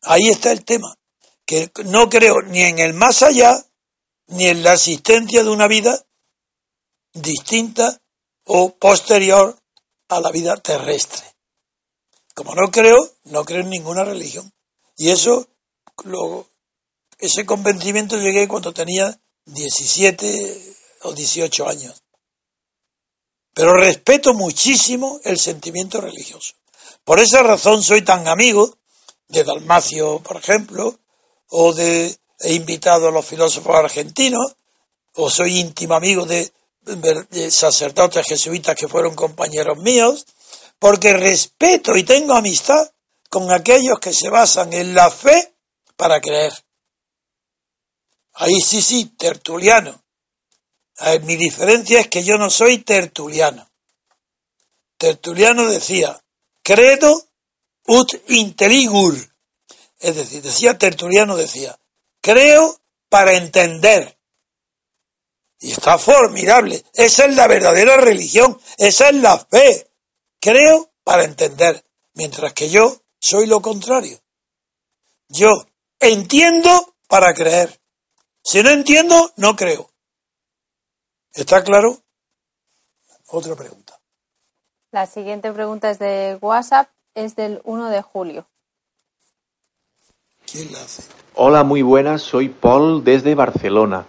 [0.02, 0.98] Ahí está el tema,
[1.46, 3.66] que no creo ni en el más allá
[4.28, 6.06] ni en la existencia de una vida
[7.14, 8.02] distinta
[8.43, 9.58] o posterior
[10.10, 11.24] a la vida terrestre.
[12.34, 14.52] Como no creo, no creo en ninguna religión.
[14.98, 15.48] Y eso,
[16.04, 16.50] lo,
[17.20, 20.76] ese convencimiento llegué cuando tenía 17
[21.06, 22.03] o 18 años.
[23.53, 26.53] Pero respeto muchísimo el sentimiento religioso.
[27.03, 28.78] Por esa razón soy tan amigo
[29.28, 30.99] de Dalmacio, por ejemplo,
[31.49, 34.56] o de he invitado a los filósofos argentinos,
[35.14, 36.51] o soy íntimo amigo de,
[36.82, 40.26] de sacerdotes jesuitas que fueron compañeros míos,
[40.78, 42.91] porque respeto y tengo amistad
[43.30, 45.56] con aquellos que se basan en la fe
[45.95, 46.53] para creer.
[48.34, 50.05] Ahí sí, sí, tertuliano.
[51.24, 53.70] Mi diferencia es que yo no soy tertuliano.
[54.98, 56.22] Tertuliano decía,
[56.64, 57.28] credo
[57.86, 59.16] ut intelligur.
[60.00, 61.78] Es decir, decía Tertuliano, decía,
[62.22, 62.80] creo
[63.10, 64.18] para entender.
[65.60, 66.84] Y está formidable.
[66.93, 68.60] Esa es la verdadera religión.
[68.78, 69.88] Esa es la fe.
[70.39, 71.84] Creo para entender.
[72.14, 74.22] Mientras que yo soy lo contrario.
[75.28, 75.50] Yo
[76.00, 77.80] entiendo para creer.
[78.43, 79.91] Si no entiendo, no creo.
[81.36, 81.97] ¿Está claro?
[83.27, 83.99] Otra pregunta.
[84.93, 88.47] La siguiente pregunta es de WhatsApp, es del 1 de julio.
[90.49, 91.03] ¿Quién la hace?
[91.33, 94.05] Hola, muy buenas, soy Paul desde Barcelona.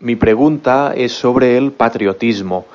[0.00, 2.66] Mi pregunta es sobre el patriotismo.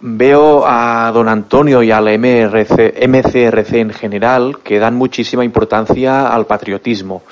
[0.00, 6.46] Veo a don Antonio y al MRC, MCRC en general que dan muchísima importancia al
[6.46, 7.22] patriotismo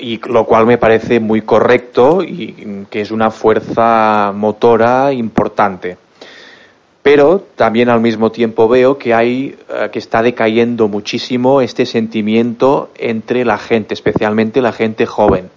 [0.00, 5.98] y lo cual me parece muy correcto y que es una fuerza motora importante.
[7.02, 12.90] Pero también al mismo tiempo veo que hay eh, que está decayendo muchísimo este sentimiento
[12.96, 15.50] entre la gente, especialmente la gente joven.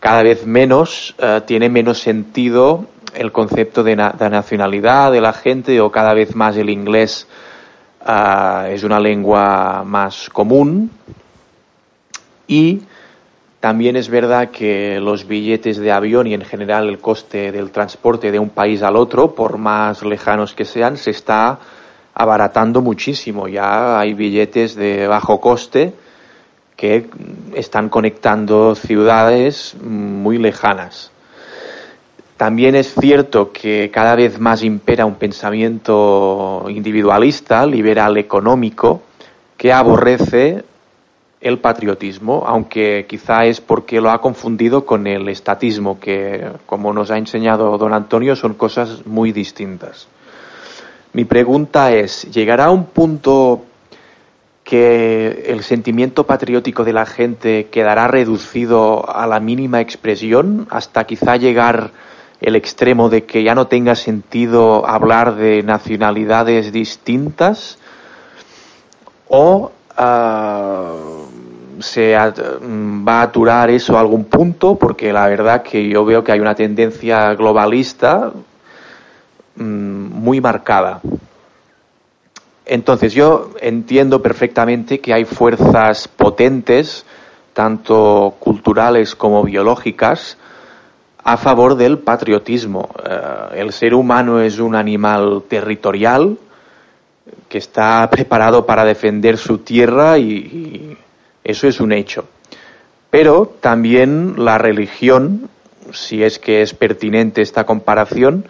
[0.00, 5.90] Cada vez menos eh, tiene menos sentido el concepto de, nacionalidad de la gente o
[5.90, 7.26] cada vez más el inglés
[8.06, 10.90] eh, es una lengua más común
[12.46, 12.80] y
[13.60, 18.30] también es verdad que los billetes de avión y en general el coste del transporte
[18.30, 21.58] de un país al otro, por más lejanos que sean, se está
[22.14, 23.48] abaratando muchísimo.
[23.48, 25.92] Ya hay billetes de bajo coste
[26.76, 27.10] que
[27.54, 31.10] están conectando ciudades muy lejanas.
[32.36, 39.02] También es cierto que cada vez más impera un pensamiento individualista, liberal económico,
[39.56, 40.62] que aborrece
[41.40, 47.10] el patriotismo, aunque quizá es porque lo ha confundido con el estatismo, que, como nos
[47.10, 50.08] ha enseñado don Antonio, son cosas muy distintas.
[51.12, 53.62] Mi pregunta es, ¿llegará un punto
[54.64, 61.36] que el sentimiento patriótico de la gente quedará reducido a la mínima expresión hasta quizá
[61.36, 61.92] llegar
[62.40, 67.78] el extremo de que ya no tenga sentido hablar de nacionalidades distintas?
[69.28, 70.94] ¿O ah,
[71.80, 74.76] se va a aturar eso a algún punto?
[74.76, 78.32] Porque la verdad que yo veo que hay una tendencia globalista
[79.58, 81.00] Mm, muy marcada.
[82.64, 87.04] Entonces yo entiendo perfectamente que hay fuerzas potentes,
[87.54, 90.36] tanto culturales como biológicas,
[91.24, 92.88] a favor del patriotismo.
[93.04, 96.38] Eh, el ser humano es un animal territorial
[97.48, 100.96] que está preparado para defender su tierra y
[101.48, 102.26] eso es un hecho.
[103.10, 105.48] Pero también la religión,
[105.92, 108.44] si es que es pertinente esta comparación,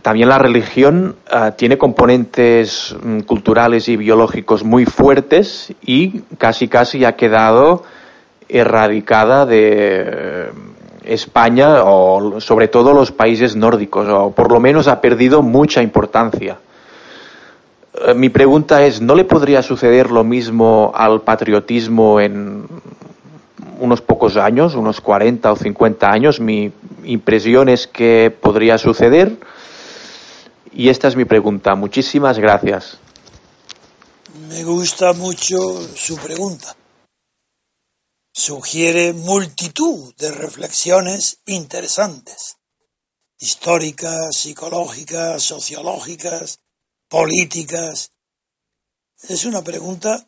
[0.00, 7.04] también la religión ah, tiene componentes mm, culturales y biológicos muy fuertes y casi casi
[7.04, 7.84] ha quedado
[8.48, 10.50] erradicada de eh,
[11.04, 16.58] España o sobre todo los países nórdicos, o por lo menos ha perdido mucha importancia.
[17.94, 22.66] Eh, mi pregunta es, ¿no le podría suceder lo mismo al patriotismo en
[23.78, 26.40] unos pocos años, unos 40 o 50 años?
[26.40, 26.72] Mi
[27.04, 29.38] impresión es que podría suceder
[30.72, 31.74] y esta es mi pregunta.
[31.74, 32.98] Muchísimas gracias.
[34.48, 35.56] Me gusta mucho
[35.94, 36.76] su pregunta.
[38.32, 42.56] Sugiere multitud de reflexiones interesantes,
[43.38, 46.60] históricas, psicológicas, sociológicas,
[47.10, 48.12] políticas.
[49.28, 50.26] Es una pregunta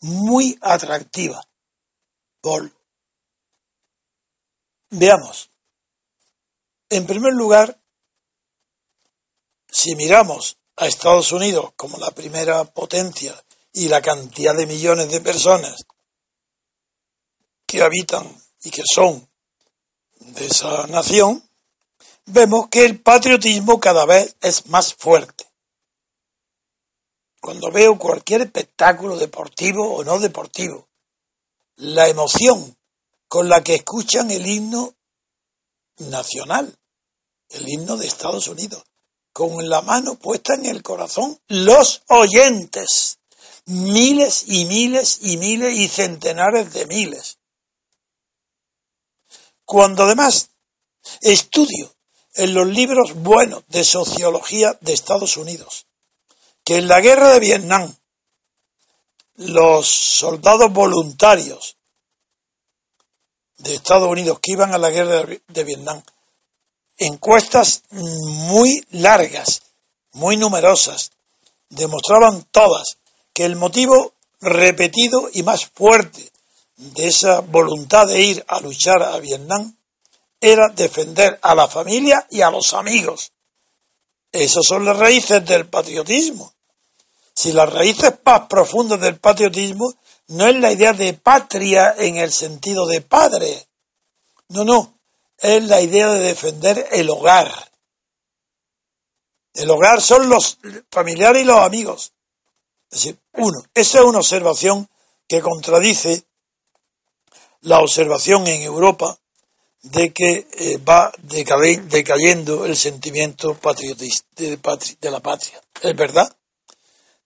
[0.00, 1.42] muy atractiva.
[2.40, 2.72] Paul.
[4.90, 5.50] Veamos.
[6.90, 7.80] En primer lugar,
[9.68, 13.34] si miramos a Estados Unidos como la primera potencia
[13.72, 15.86] y la cantidad de millones de personas
[17.66, 18.30] que habitan
[18.62, 19.26] y que son
[20.20, 21.42] de esa nación,
[22.26, 25.51] vemos que el patriotismo cada vez es más fuerte.
[27.42, 30.86] Cuando veo cualquier espectáculo deportivo o no deportivo,
[31.74, 32.78] la emoción
[33.26, 34.94] con la que escuchan el himno
[35.98, 36.78] nacional,
[37.48, 38.84] el himno de Estados Unidos,
[39.32, 43.18] con la mano puesta en el corazón, los oyentes,
[43.64, 47.38] miles y miles y miles y centenares de miles.
[49.64, 50.50] Cuando además
[51.20, 51.92] estudio
[52.34, 55.88] en los libros buenos de sociología de Estados Unidos,
[56.64, 57.94] que en la guerra de Vietnam
[59.36, 61.76] los soldados voluntarios
[63.58, 66.02] de Estados Unidos que iban a la guerra de Vietnam
[66.98, 69.62] encuestas muy largas,
[70.12, 71.12] muy numerosas,
[71.68, 72.98] demostraban todas
[73.32, 76.30] que el motivo repetido y más fuerte
[76.76, 79.76] de esa voluntad de ir a luchar a Vietnam
[80.40, 83.31] era defender a la familia y a los amigos.
[84.32, 86.54] Esas son las raíces del patriotismo.
[87.34, 89.94] Si las raíces más profundas del patriotismo
[90.28, 93.68] no es la idea de patria en el sentido de padre.
[94.48, 94.94] No, no
[95.42, 97.52] es la idea de defender el hogar.
[99.54, 100.58] El hogar son los
[100.90, 102.12] familiares y los amigos.
[102.90, 104.88] Es decir, uno, esa es una observación
[105.28, 106.24] que contradice
[107.62, 109.18] la observación en Europa
[109.82, 114.58] de que eh, va decayendo el sentimiento patriotista de,
[115.00, 115.60] de la patria.
[115.82, 116.34] ¿Es verdad?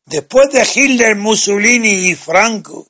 [0.07, 2.87] Después de Hitler, Mussolini y Franco,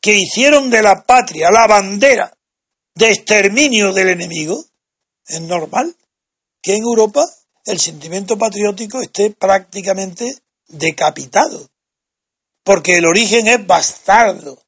[0.00, 2.36] que hicieron de la patria la bandera
[2.94, 4.64] de exterminio del enemigo,
[5.26, 5.94] es normal
[6.60, 7.26] que en Europa
[7.64, 10.36] el sentimiento patriótico esté prácticamente
[10.68, 11.68] decapitado,
[12.62, 14.62] porque el origen es bastardo,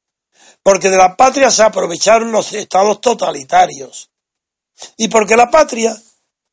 [0.63, 4.09] porque de la patria se aprovecharon los estados totalitarios,
[4.97, 5.95] y porque la patria,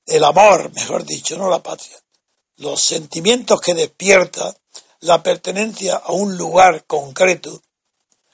[0.06, 1.96] el amor, mejor dicho, no la patria,
[2.56, 4.54] los sentimientos que despierta
[5.00, 7.62] la pertenencia a un lugar concreto,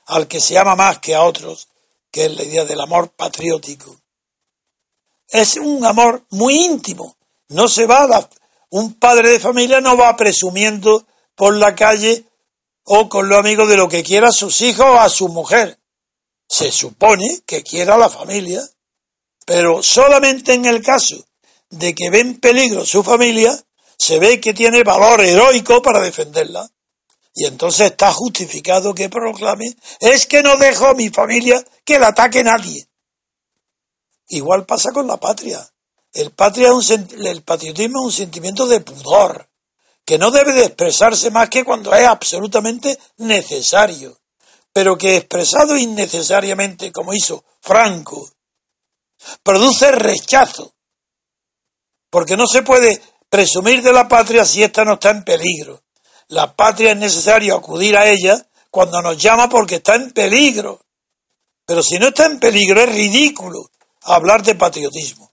[0.06, 1.68] al que se ama más que a otros,
[2.10, 4.00] que es la idea del amor patriótico.
[5.28, 7.16] Es un amor muy íntimo.
[7.48, 8.28] No se va a
[8.70, 12.24] un padre de familia no va presumiendo por la calle
[12.84, 15.78] o con los amigos de lo que quiera a sus hijos o a su mujer.
[16.48, 18.62] Se supone que quiera a la familia,
[19.46, 21.26] pero solamente en el caso
[21.70, 23.58] de que ve en peligro su familia,
[23.96, 26.68] se ve que tiene valor heroico para defenderla.
[27.34, 32.08] Y entonces está justificado que proclame, es que no dejo a mi familia que la
[32.08, 32.86] ataque nadie.
[34.28, 35.68] Igual pasa con la patria.
[36.12, 39.48] El, patria el patriotismo es un sentimiento de pudor,
[40.04, 44.18] que no debe de expresarse más que cuando es absolutamente necesario,
[44.72, 48.28] pero que expresado innecesariamente, como hizo Franco,
[49.42, 50.74] produce rechazo,
[52.10, 55.82] porque no se puede presumir de la patria si ésta no está en peligro.
[56.28, 60.84] La patria es necesario acudir a ella cuando nos llama porque está en peligro.
[61.64, 63.70] Pero si no está en peligro es ridículo
[64.02, 65.30] hablar de patriotismo.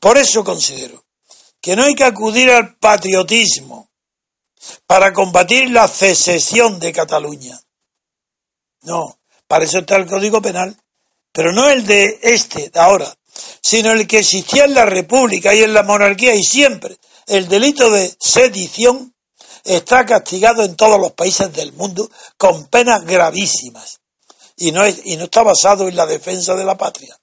[0.00, 1.04] Por eso considero
[1.60, 3.90] que no hay que acudir al patriotismo
[4.86, 7.58] para combatir la secesión de Cataluña.
[8.82, 10.76] No, para eso está el Código Penal,
[11.34, 13.12] pero no el de este, de ahora,
[13.60, 16.96] sino el que existía en la República y en la monarquía y siempre.
[17.26, 19.12] El delito de sedición
[19.64, 23.98] está castigado en todos los países del mundo con penas gravísimas
[24.56, 27.18] y no, y no está basado en la defensa de la patria.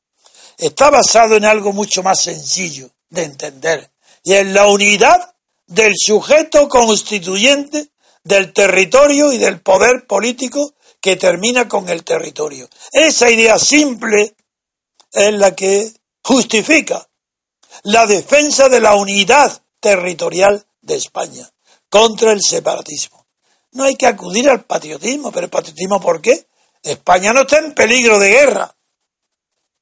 [0.57, 3.91] Está basado en algo mucho más sencillo de entender
[4.23, 5.35] y en la unidad
[5.67, 7.91] del sujeto constituyente
[8.25, 12.69] del territorio y del poder político que termina con el territorio.
[12.91, 14.35] Esa idea simple
[15.11, 15.91] es la que
[16.23, 17.07] justifica
[17.83, 21.49] la defensa de la unidad territorial de España
[21.89, 23.25] contra el separatismo.
[23.71, 26.47] No hay que acudir al patriotismo, pero el patriotismo ¿por qué?
[26.83, 28.75] España no está en peligro de guerra,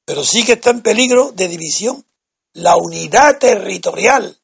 [0.05, 2.03] pero sí que está en peligro de división.
[2.53, 4.35] La unidad territorial.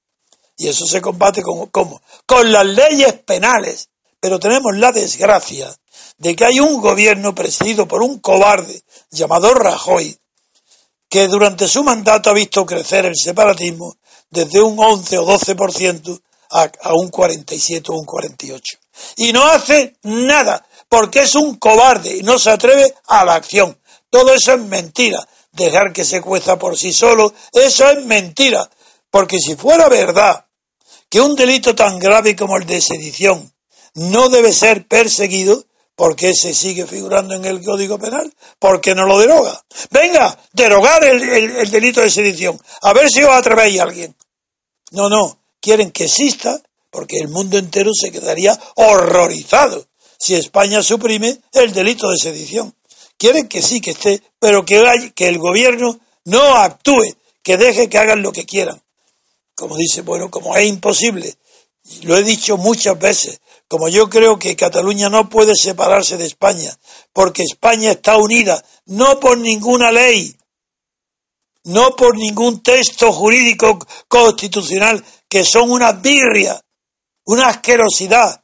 [0.57, 2.03] Y eso se combate con, ¿cómo?
[2.27, 3.89] Con las leyes penales.
[4.19, 5.75] Pero tenemos la desgracia
[6.17, 10.17] de que hay un gobierno presidido por un cobarde llamado Rajoy,
[11.09, 13.95] que durante su mandato ha visto crecer el separatismo
[14.29, 18.77] desde un 11 o 12% a, a un 47 o un 48.
[19.17, 23.77] Y no hace nada, porque es un cobarde y no se atreve a la acción.
[24.09, 25.27] Todo eso es mentira.
[25.51, 28.69] Dejar que se cueza por sí solo, eso es mentira.
[29.09, 30.45] Porque si fuera verdad
[31.09, 33.53] que un delito tan grave como el de sedición
[33.93, 35.63] no debe ser perseguido,
[35.95, 38.33] ¿Por qué se sigue figurando en el Código Penal?
[38.59, 39.63] ¿Por qué no lo deroga?
[39.91, 42.59] Venga, derogar el, delito de sedición.
[42.81, 44.13] A ver si os atrevéis a alguien.
[44.91, 49.87] No, no, quieren que exista porque el mundo entero se quedaría horrorizado
[50.17, 52.75] si España suprime el delito de sedición.
[53.17, 57.97] Quieren que sí, que esté, pero que, que el gobierno no actúe, que deje que
[57.97, 58.81] hagan lo que quieran.
[59.55, 61.37] Como dice, bueno, como es imposible,
[62.01, 66.77] lo he dicho muchas veces, como yo creo que Cataluña no puede separarse de España,
[67.13, 70.35] porque España está unida, no por ninguna ley,
[71.63, 76.61] no por ningún texto jurídico constitucional, que son una birria,
[77.25, 78.43] una asquerosidad,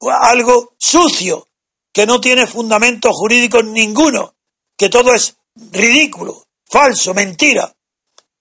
[0.00, 1.48] algo sucio,
[1.92, 4.34] que no tiene fundamentos jurídicos ninguno,
[4.76, 7.72] que todo es ridículo, falso, mentira.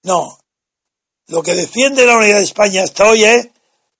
[0.03, 0.39] No,
[1.27, 3.49] lo que defiende la unidad de España hasta hoy es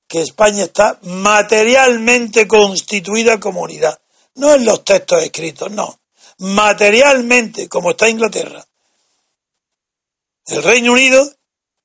[0.07, 3.99] que España está materialmente constituida como unidad.
[4.35, 5.99] No en los textos escritos, no.
[6.39, 8.65] Materialmente, como está Inglaterra.
[10.45, 11.29] El Reino Unido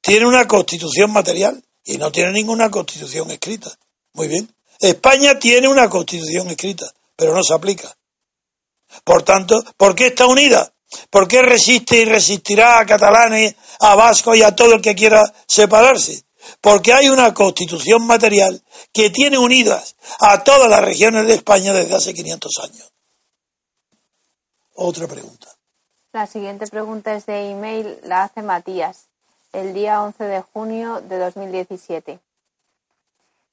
[0.01, 3.77] tiene una constitución material y no tiene ninguna constitución escrita.
[4.13, 4.55] Muy bien.
[4.79, 7.97] España tiene una constitución escrita, pero no se aplica.
[9.05, 10.73] Por tanto, ¿por qué está unida?
[11.11, 15.23] ¿Por qué resiste y resistirá a catalanes, a vascos y a todo el que quiera
[15.47, 16.25] separarse?
[16.61, 18.63] Porque hay una constitución material
[18.93, 22.93] que tiene unidas a todas las regiones de España desde hace 500 años.
[24.75, 25.49] Otra pregunta.
[26.13, 29.07] La siguiente pregunta es de email, la hace Matías,
[29.53, 32.19] el día 11 de junio de 2017.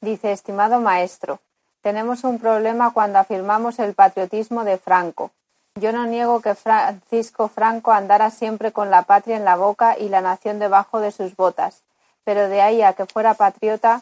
[0.01, 1.39] Dice, estimado maestro,
[1.81, 5.31] tenemos un problema cuando afirmamos el patriotismo de Franco.
[5.75, 10.09] Yo no niego que Francisco Franco andara siempre con la patria en la boca y
[10.09, 11.83] la nación debajo de sus botas
[12.23, 14.01] pero de ahí a que fuera patriota,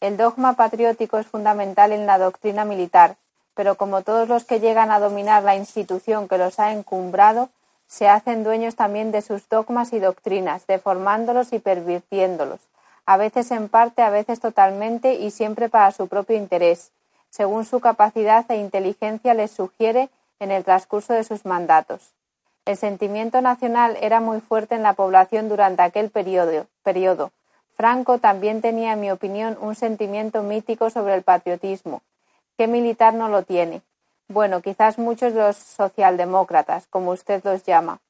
[0.00, 3.16] el dogma patriótico es fundamental en la doctrina militar,
[3.54, 7.50] pero como todos los que llegan a dominar la institución que los ha encumbrado,
[7.86, 12.60] se hacen dueños también de sus dogmas y doctrinas, deformándolos y pervirtiéndolos,
[13.04, 16.92] a veces en parte, a veces totalmente y siempre para su propio interés,
[17.28, 20.08] según su capacidad e inteligencia les sugiere
[20.38, 22.12] en el transcurso de sus mandatos.
[22.64, 26.66] El sentimiento nacional era muy fuerte en la población durante aquel periodo,
[27.80, 32.02] Franco también tenía, en mi opinión, un sentimiento mítico sobre el patriotismo.
[32.58, 33.80] ¿Qué militar no lo tiene?
[34.28, 38.00] Bueno, quizás muchos de los socialdemócratas, como usted los llama.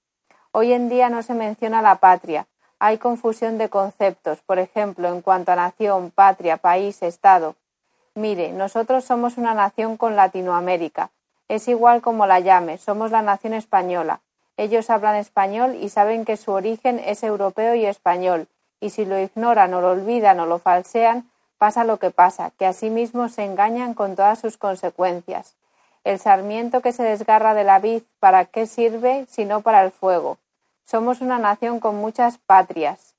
[0.50, 2.48] Hoy en día no se menciona la patria.
[2.80, 7.54] Hay confusión de conceptos, por ejemplo, en cuanto a nación, patria, país, Estado.
[8.16, 11.10] Mire, nosotros somos una nación con Latinoamérica.
[11.46, 14.18] Es igual como la llame, somos la nación española.
[14.56, 18.48] Ellos hablan español y saben que su origen es europeo y español,
[18.80, 22.66] y si lo ignoran o lo olvidan o lo falsean, pasa lo que pasa, que
[22.66, 25.54] asimismo se engañan con todas sus consecuencias.
[26.02, 30.38] El sarmiento que se desgarra de la vid, ¿para qué sirve sino para el fuego?
[30.84, 33.14] Somos una nación con muchas patrias,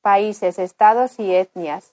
[0.00, 1.92] países, estados y etnias,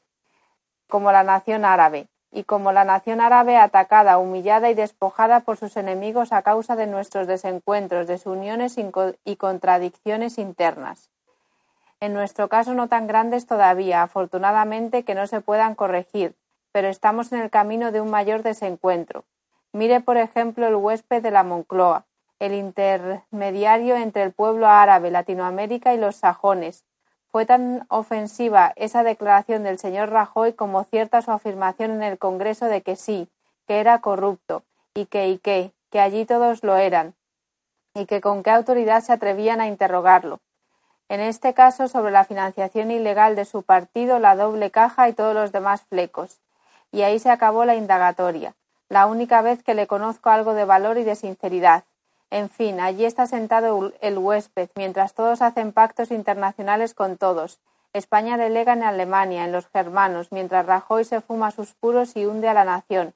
[0.88, 5.76] como la nación árabe, y como la nación árabe atacada, humillada y despojada por sus
[5.76, 8.76] enemigos a causa de nuestros desencuentros, desuniones
[9.26, 11.10] y contradicciones internas
[12.00, 16.36] en nuestro caso no tan grandes todavía, afortunadamente que no se puedan corregir,
[16.72, 19.26] pero estamos en el camino de un mayor desencuentro.
[19.74, 22.06] Mire, por ejemplo, el huésped de la Moncloa,
[22.40, 26.86] el intermediario entre el pueblo árabe, Latinoamérica y los sajones.
[27.32, 32.66] Fue tan ofensiva esa declaración del señor Rajoy como cierta su afirmación en el Congreso
[32.66, 33.28] de que sí,
[33.68, 37.16] que era corrupto, y que y que, que allí todos lo eran,
[37.96, 40.40] y que con qué autoridad se atrevían a interrogarlo
[41.10, 45.34] en este caso sobre la financiación ilegal de su partido, la doble caja y todos
[45.34, 46.42] los demás flecos.
[46.92, 48.56] Y ahí se acabó la indagatoria,
[48.90, 51.84] la única vez que le conozco algo de valor y de sinceridad.
[52.30, 57.60] En fin, allí está sentado el huésped, mientras todos hacen pactos internacionales con todos.
[57.94, 62.50] España delega en Alemania, en los germanos, mientras Rajoy se fuma sus puros y hunde
[62.50, 63.14] a la nación.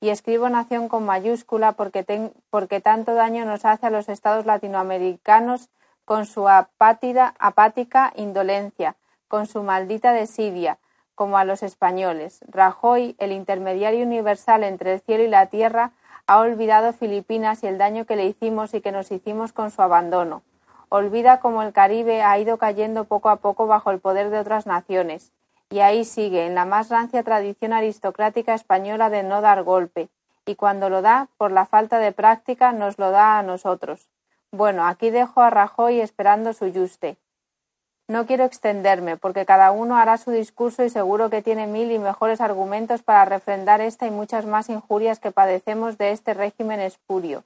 [0.00, 5.68] Y escribo nación con mayúscula porque, porque tanto daño nos hace a los estados latinoamericanos
[6.04, 8.96] con su apátida, apática indolencia,
[9.28, 10.78] con su maldita desidia,
[11.14, 12.40] como a los españoles.
[12.48, 15.92] Rajoy, el intermediario universal entre el cielo y la tierra,
[16.26, 19.82] ha olvidado Filipinas y el daño que le hicimos y que nos hicimos con su
[19.82, 20.42] abandono.
[20.88, 24.66] Olvida cómo el Caribe ha ido cayendo poco a poco bajo el poder de otras
[24.66, 25.32] naciones.
[25.70, 30.10] Y ahí sigue, en la más rancia tradición aristocrática española de no dar golpe.
[30.44, 34.08] Y cuando lo da, por la falta de práctica, nos lo da a nosotros.
[34.54, 37.16] Bueno, aquí dejo a Rajoy esperando su yuste.
[38.06, 41.98] No quiero extenderme, porque cada uno hará su discurso y seguro que tiene mil y
[41.98, 47.44] mejores argumentos para refrendar esta y muchas más injurias que padecemos de este régimen espurio,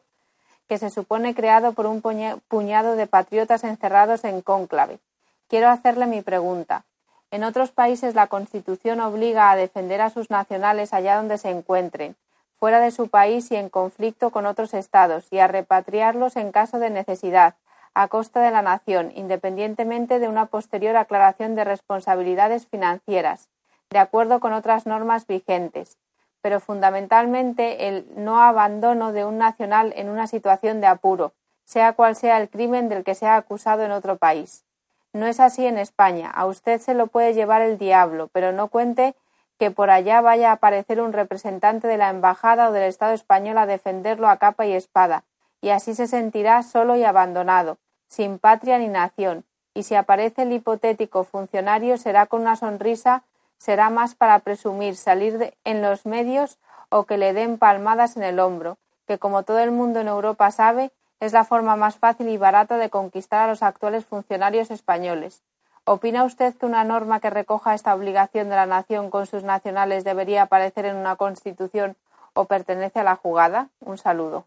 [0.66, 2.02] que se supone creado por un
[2.48, 4.98] puñado de patriotas encerrados en cónclave.
[5.46, 6.82] Quiero hacerle mi pregunta.
[7.30, 12.16] En otros países la Constitución obliga a defender a sus nacionales allá donde se encuentren,
[12.58, 16.78] fuera de su país y en conflicto con otros estados, y a repatriarlos en caso
[16.78, 17.54] de necesidad,
[17.94, 23.48] a costa de la nación, independientemente de una posterior aclaración de responsabilidades financieras,
[23.90, 25.96] de acuerdo con otras normas vigentes,
[26.42, 31.32] pero fundamentalmente el no abandono de un nacional en una situación de apuro,
[31.64, 34.64] sea cual sea el crimen del que sea acusado en otro país.
[35.12, 36.30] No es así en España.
[36.30, 39.14] A usted se lo puede llevar el diablo, pero no cuente
[39.58, 43.58] que por allá vaya a aparecer un representante de la embajada o del Estado español
[43.58, 45.24] a defenderlo a capa y espada,
[45.60, 47.78] y así se sentirá solo y abandonado,
[48.08, 49.44] sin patria ni nación,
[49.74, 53.24] y si aparece el hipotético funcionario será con una sonrisa,
[53.58, 58.38] será más para presumir salir en los medios o que le den palmadas en el
[58.38, 62.36] hombro, que como todo el mundo en Europa sabe, es la forma más fácil y
[62.36, 65.42] barata de conquistar a los actuales funcionarios españoles.
[65.88, 70.02] ¿Opina usted que una norma que recoja esta obligación de la nación con sus nacionales
[70.02, 71.96] debería aparecer en una constitución
[72.34, 73.70] o pertenece a la jugada?
[73.78, 74.46] Un saludo.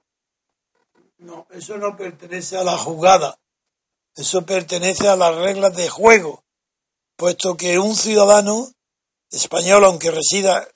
[1.17, 3.39] No, eso no pertenece a la jugada.
[4.17, 6.43] Eso pertenece a las reglas de juego,
[7.15, 8.67] puesto que un ciudadano
[9.31, 10.67] español, aunque resida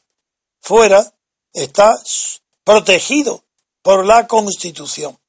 [0.61, 1.11] fuera,
[1.51, 1.93] está
[2.63, 3.43] protegido
[3.81, 5.19] por la Constitución.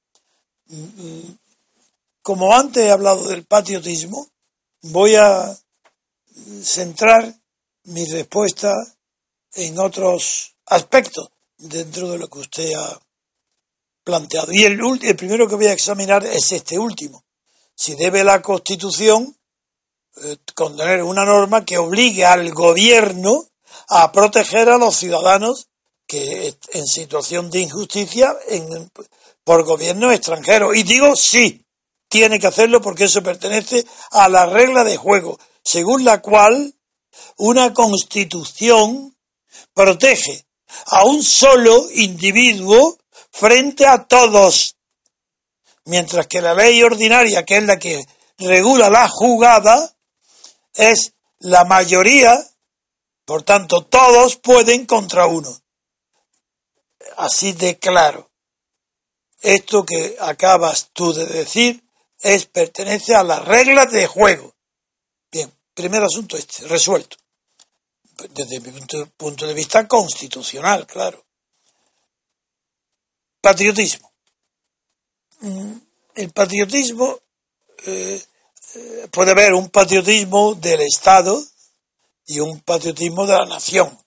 [0.66, 1.38] Mm, mm,
[2.22, 4.28] como antes he hablado del patriotismo,
[4.84, 5.56] voy a
[6.62, 7.34] centrar
[7.84, 8.72] mi respuesta
[9.54, 13.00] en otros aspectos dentro de lo que usted ha
[14.02, 14.52] planteado.
[14.52, 17.24] Y el, el primero que voy a examinar es este último.
[17.74, 19.36] Si debe la Constitución
[20.22, 23.48] eh, contener una norma que obligue al gobierno
[23.88, 25.68] a proteger a los ciudadanos
[26.06, 28.36] que en situación de injusticia
[29.42, 30.74] por gobierno extranjero.
[30.74, 31.63] Y digo sí,
[32.14, 36.72] tiene que hacerlo porque eso pertenece a la regla de juego, según la cual
[37.38, 39.18] una constitución
[39.72, 40.46] protege
[40.86, 42.96] a un solo individuo
[43.32, 44.76] frente a todos,
[45.86, 48.06] mientras que la ley ordinaria, que es la que
[48.38, 49.96] regula la jugada,
[50.72, 52.46] es la mayoría,
[53.24, 55.50] por tanto, todos pueden contra uno.
[57.16, 58.30] Así de claro.
[59.40, 61.83] Esto que acabas tú de decir
[62.24, 64.54] es pertenece a las reglas de juego.
[65.30, 67.18] Bien, primer asunto este, resuelto.
[68.30, 68.70] Desde mi
[69.16, 71.22] punto, de vista constitucional, claro.
[73.42, 74.10] Patriotismo.
[75.40, 75.76] Mm,
[76.14, 77.20] el patriotismo
[77.84, 78.22] eh,
[78.74, 81.44] eh, puede haber un patriotismo del Estado
[82.26, 83.98] y un patriotismo de la nación.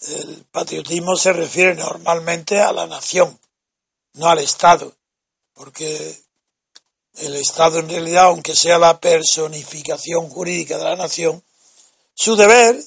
[0.00, 3.40] El patriotismo se refiere normalmente a la nación,
[4.12, 4.94] no al Estado,
[5.54, 6.23] porque
[7.14, 11.42] el Estado en realidad, aunque sea la personificación jurídica de la nación,
[12.14, 12.82] su deber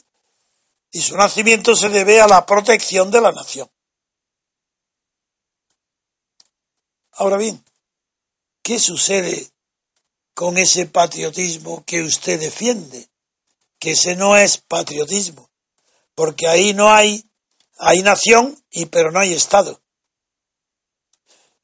[0.91, 3.69] y su nacimiento se debe a la protección de la nación.
[7.11, 7.63] Ahora bien,
[8.61, 9.51] ¿qué sucede
[10.34, 13.09] con ese patriotismo que usted defiende?
[13.80, 15.49] Que ese no es patriotismo,
[16.15, 17.25] porque ahí no hay,
[17.78, 19.82] hay nación, y pero no hay Estado.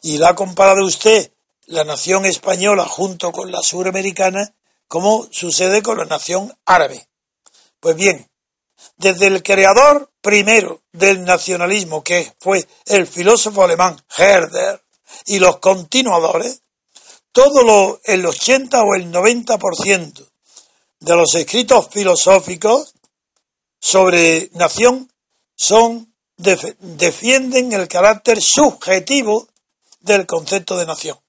[0.02, 1.33] Y la ha comparado usted
[1.74, 4.54] la nación española junto con la suramericana,
[4.88, 7.08] como sucede con la nación árabe.
[7.80, 8.30] Pues bien,
[8.98, 14.82] desde el creador primero del nacionalismo, que fue el filósofo alemán Herder,
[15.26, 16.62] y los continuadores,
[17.32, 20.30] todo lo, el 80 o el 90%
[21.00, 22.94] de los escritos filosóficos
[23.80, 25.12] sobre nación
[25.56, 29.48] son defienden el carácter subjetivo
[30.00, 31.23] del concepto de nación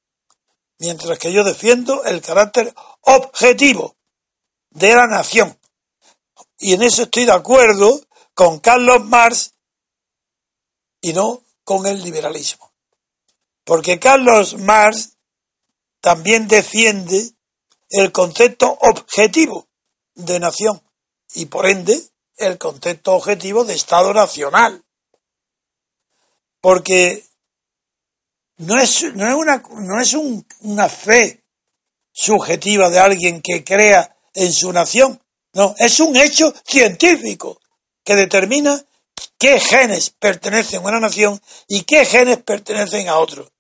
[0.84, 3.96] mientras que yo defiendo el carácter objetivo
[4.70, 5.58] de la nación.
[6.58, 8.00] Y en eso estoy de acuerdo
[8.34, 9.54] con Carlos Marx
[11.00, 12.72] y no con el liberalismo.
[13.64, 15.16] Porque Carlos Marx
[16.00, 17.30] también defiende
[17.88, 19.68] el concepto objetivo
[20.14, 20.82] de nación
[21.34, 21.98] y por ende
[22.36, 24.84] el concepto objetivo de Estado nacional.
[26.60, 27.24] Porque
[28.58, 31.44] no es, no es, una, no es una fe
[32.12, 35.20] subjetiva de alguien que crea en su nación.
[35.52, 37.60] No, es un hecho científico
[38.04, 38.84] que determina
[39.38, 43.50] qué genes pertenecen a una nación y qué genes pertenecen a otro.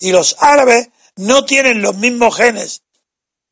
[0.00, 2.82] Y los árabes no tienen los mismos genes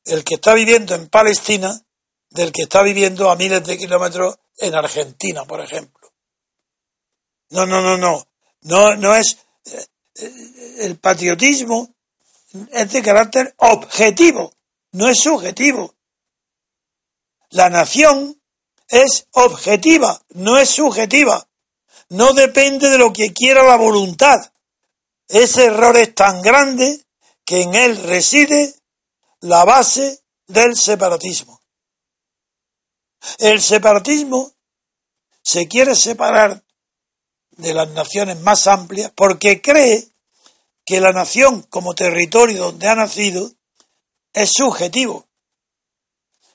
[0.05, 1.85] el que está viviendo en Palestina
[2.31, 6.13] del que está viviendo a miles de kilómetros en Argentina, por ejemplo.
[7.51, 8.27] No, no, no, no.
[8.63, 9.39] No, no es
[10.79, 11.95] el patriotismo
[12.73, 14.53] es de carácter objetivo,
[14.93, 15.95] no es subjetivo.
[17.51, 18.41] La nación
[18.89, 21.47] es objetiva, no es subjetiva.
[22.09, 24.53] No depende de lo que quiera la voluntad.
[25.29, 27.05] Ese error es tan grande
[27.45, 28.75] que en él reside
[29.41, 31.61] la base del separatismo.
[33.39, 34.53] El separatismo
[35.43, 36.65] se quiere separar
[37.61, 40.09] de las naciones más amplias porque cree
[40.85, 43.51] que la nación como territorio donde ha nacido
[44.33, 45.27] es subjetivo,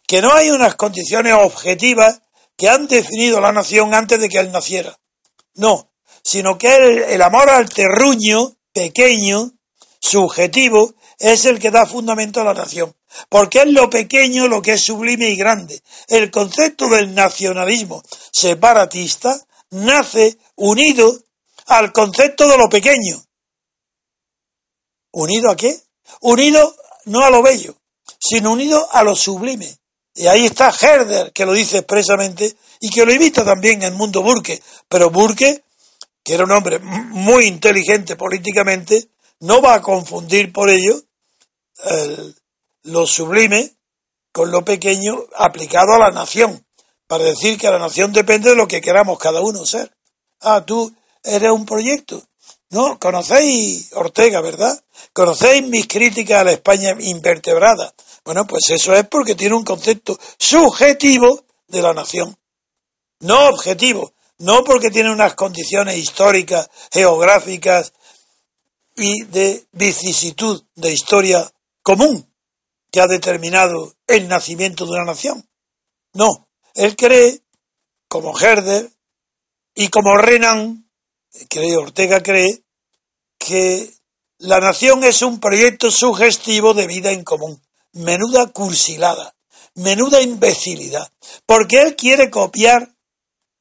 [0.07, 2.21] que no hay unas condiciones objetivas
[2.57, 4.97] que han definido la nación antes de que él naciera.
[5.55, 5.91] No,
[6.23, 9.51] sino que el, el amor al terruño pequeño,
[9.99, 12.95] subjetivo, es el que da fundamento a la nación.
[13.29, 15.81] Porque es lo pequeño lo que es sublime y grande.
[16.07, 19.39] El concepto del nacionalismo separatista
[19.71, 21.17] nace unido
[21.67, 23.23] al concepto de lo pequeño.
[25.11, 25.79] ¿Unido a qué?
[26.21, 26.75] Unido
[27.05, 27.75] no a lo bello,
[28.19, 29.77] sino unido a lo sublime.
[30.13, 34.21] Y ahí está Herder, que lo dice expresamente y que lo imita también el mundo
[34.21, 34.61] Burke.
[34.87, 35.63] Pero Burke,
[36.23, 41.01] que era un hombre muy inteligente políticamente, no va a confundir por ello
[42.83, 43.73] lo sublime
[44.31, 46.65] con lo pequeño aplicado a la nación,
[47.07, 49.94] para decir que la nación depende de lo que queramos cada uno ser.
[50.47, 50.93] Ah, tú
[51.23, 52.21] eres un proyecto.
[52.69, 54.79] No, conocéis Ortega, ¿verdad?
[55.11, 57.95] Conocéis mis críticas a la España invertebrada.
[58.23, 62.37] Bueno, pues eso es porque tiene un concepto subjetivo de la nación.
[63.21, 64.13] No objetivo.
[64.37, 67.93] No porque tiene unas condiciones históricas, geográficas
[68.95, 72.29] y de vicisitud de historia común
[72.91, 75.49] que ha determinado el nacimiento de una nación.
[76.13, 77.41] No, él cree,
[78.07, 78.91] como Herder
[79.75, 80.89] y como Renan,
[81.49, 82.63] cree, Ortega cree,
[83.37, 83.93] que
[84.39, 87.61] la nación es un proyecto sugestivo de vida en común.
[87.93, 89.35] Menuda cursilada,
[89.75, 91.11] menuda imbecilidad,
[91.45, 92.89] porque él quiere copiar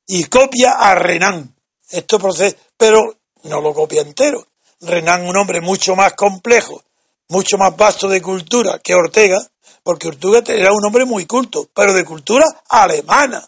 [0.07, 1.55] y copia a Renan.
[1.91, 4.47] Esto procede, pero no lo copia entero.
[4.81, 6.83] Renan, un hombre mucho más complejo
[7.29, 9.39] mucho más vasto de cultura que Ortega,
[9.83, 13.47] porque Ortega era un hombre muy culto, pero de cultura alemana.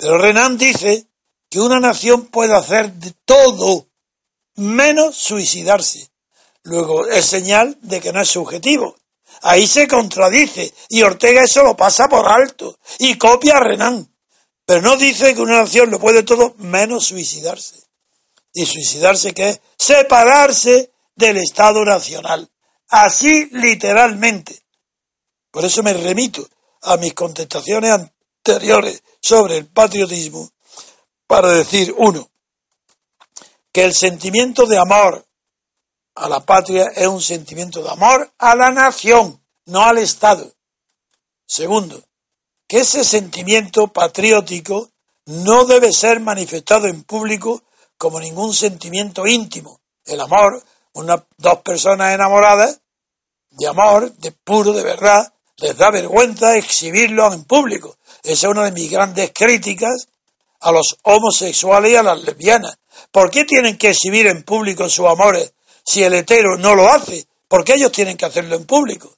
[0.00, 1.06] Pero Renan dice
[1.50, 3.86] que una nación puede hacer de todo
[4.56, 6.10] menos suicidarse.
[6.62, 8.96] Luego es señal de que no es subjetivo.
[9.42, 14.10] Ahí se contradice y Ortega eso lo pasa por alto y copia a Renan.
[14.64, 17.76] Pero no dice que una nación lo puede todo menos suicidarse.
[18.54, 22.50] Y suicidarse que es separarse del Estado Nacional.
[22.88, 24.62] Así literalmente.
[25.50, 26.48] Por eso me remito
[26.82, 27.90] a mis contestaciones
[29.20, 30.50] sobre el patriotismo
[31.26, 32.28] para decir, uno,
[33.72, 35.24] que el sentimiento de amor
[36.14, 40.52] a la patria es un sentimiento de amor a la nación, no al Estado.
[41.46, 42.02] Segundo,
[42.66, 44.90] que ese sentimiento patriótico
[45.26, 47.62] no debe ser manifestado en público
[47.96, 49.80] como ningún sentimiento íntimo.
[50.04, 50.62] El amor,
[50.94, 52.80] una, dos personas enamoradas
[53.50, 57.98] de amor, de puro, de verdad, les da vergüenza exhibirlo en público.
[58.22, 60.08] Esa es una de mis grandes críticas
[60.60, 62.78] a los homosexuales y a las lesbianas.
[63.10, 65.52] ¿Por qué tienen que exhibir en público sus amores
[65.84, 67.26] si el hetero no lo hace?
[67.48, 69.16] ¿Por qué ellos tienen que hacerlo en público?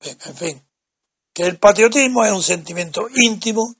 [0.00, 0.62] En fin,
[1.32, 3.74] que el patriotismo es un sentimiento íntimo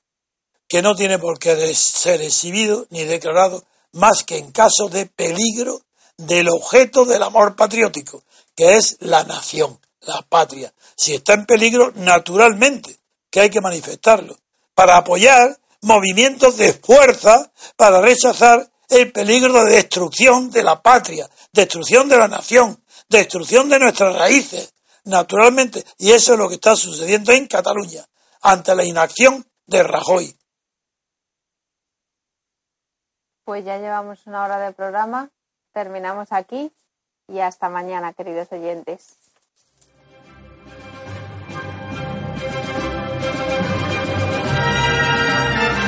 [0.66, 5.82] que no tiene por qué ser exhibido ni declarado más que en caso de peligro
[6.16, 8.22] del objeto del amor patriótico,
[8.54, 10.72] que es la nación, la patria.
[10.98, 12.98] Si está en peligro, naturalmente,
[13.30, 14.36] que hay que manifestarlo,
[14.74, 22.08] para apoyar movimientos de fuerza para rechazar el peligro de destrucción de la patria, destrucción
[22.08, 24.74] de la nación, destrucción de nuestras raíces,
[25.04, 25.84] naturalmente.
[25.98, 28.04] Y eso es lo que está sucediendo en Cataluña,
[28.42, 30.36] ante la inacción de Rajoy.
[33.44, 35.30] Pues ya llevamos una hora de programa,
[35.72, 36.72] terminamos aquí
[37.28, 39.14] y hasta mañana, queridos oyentes.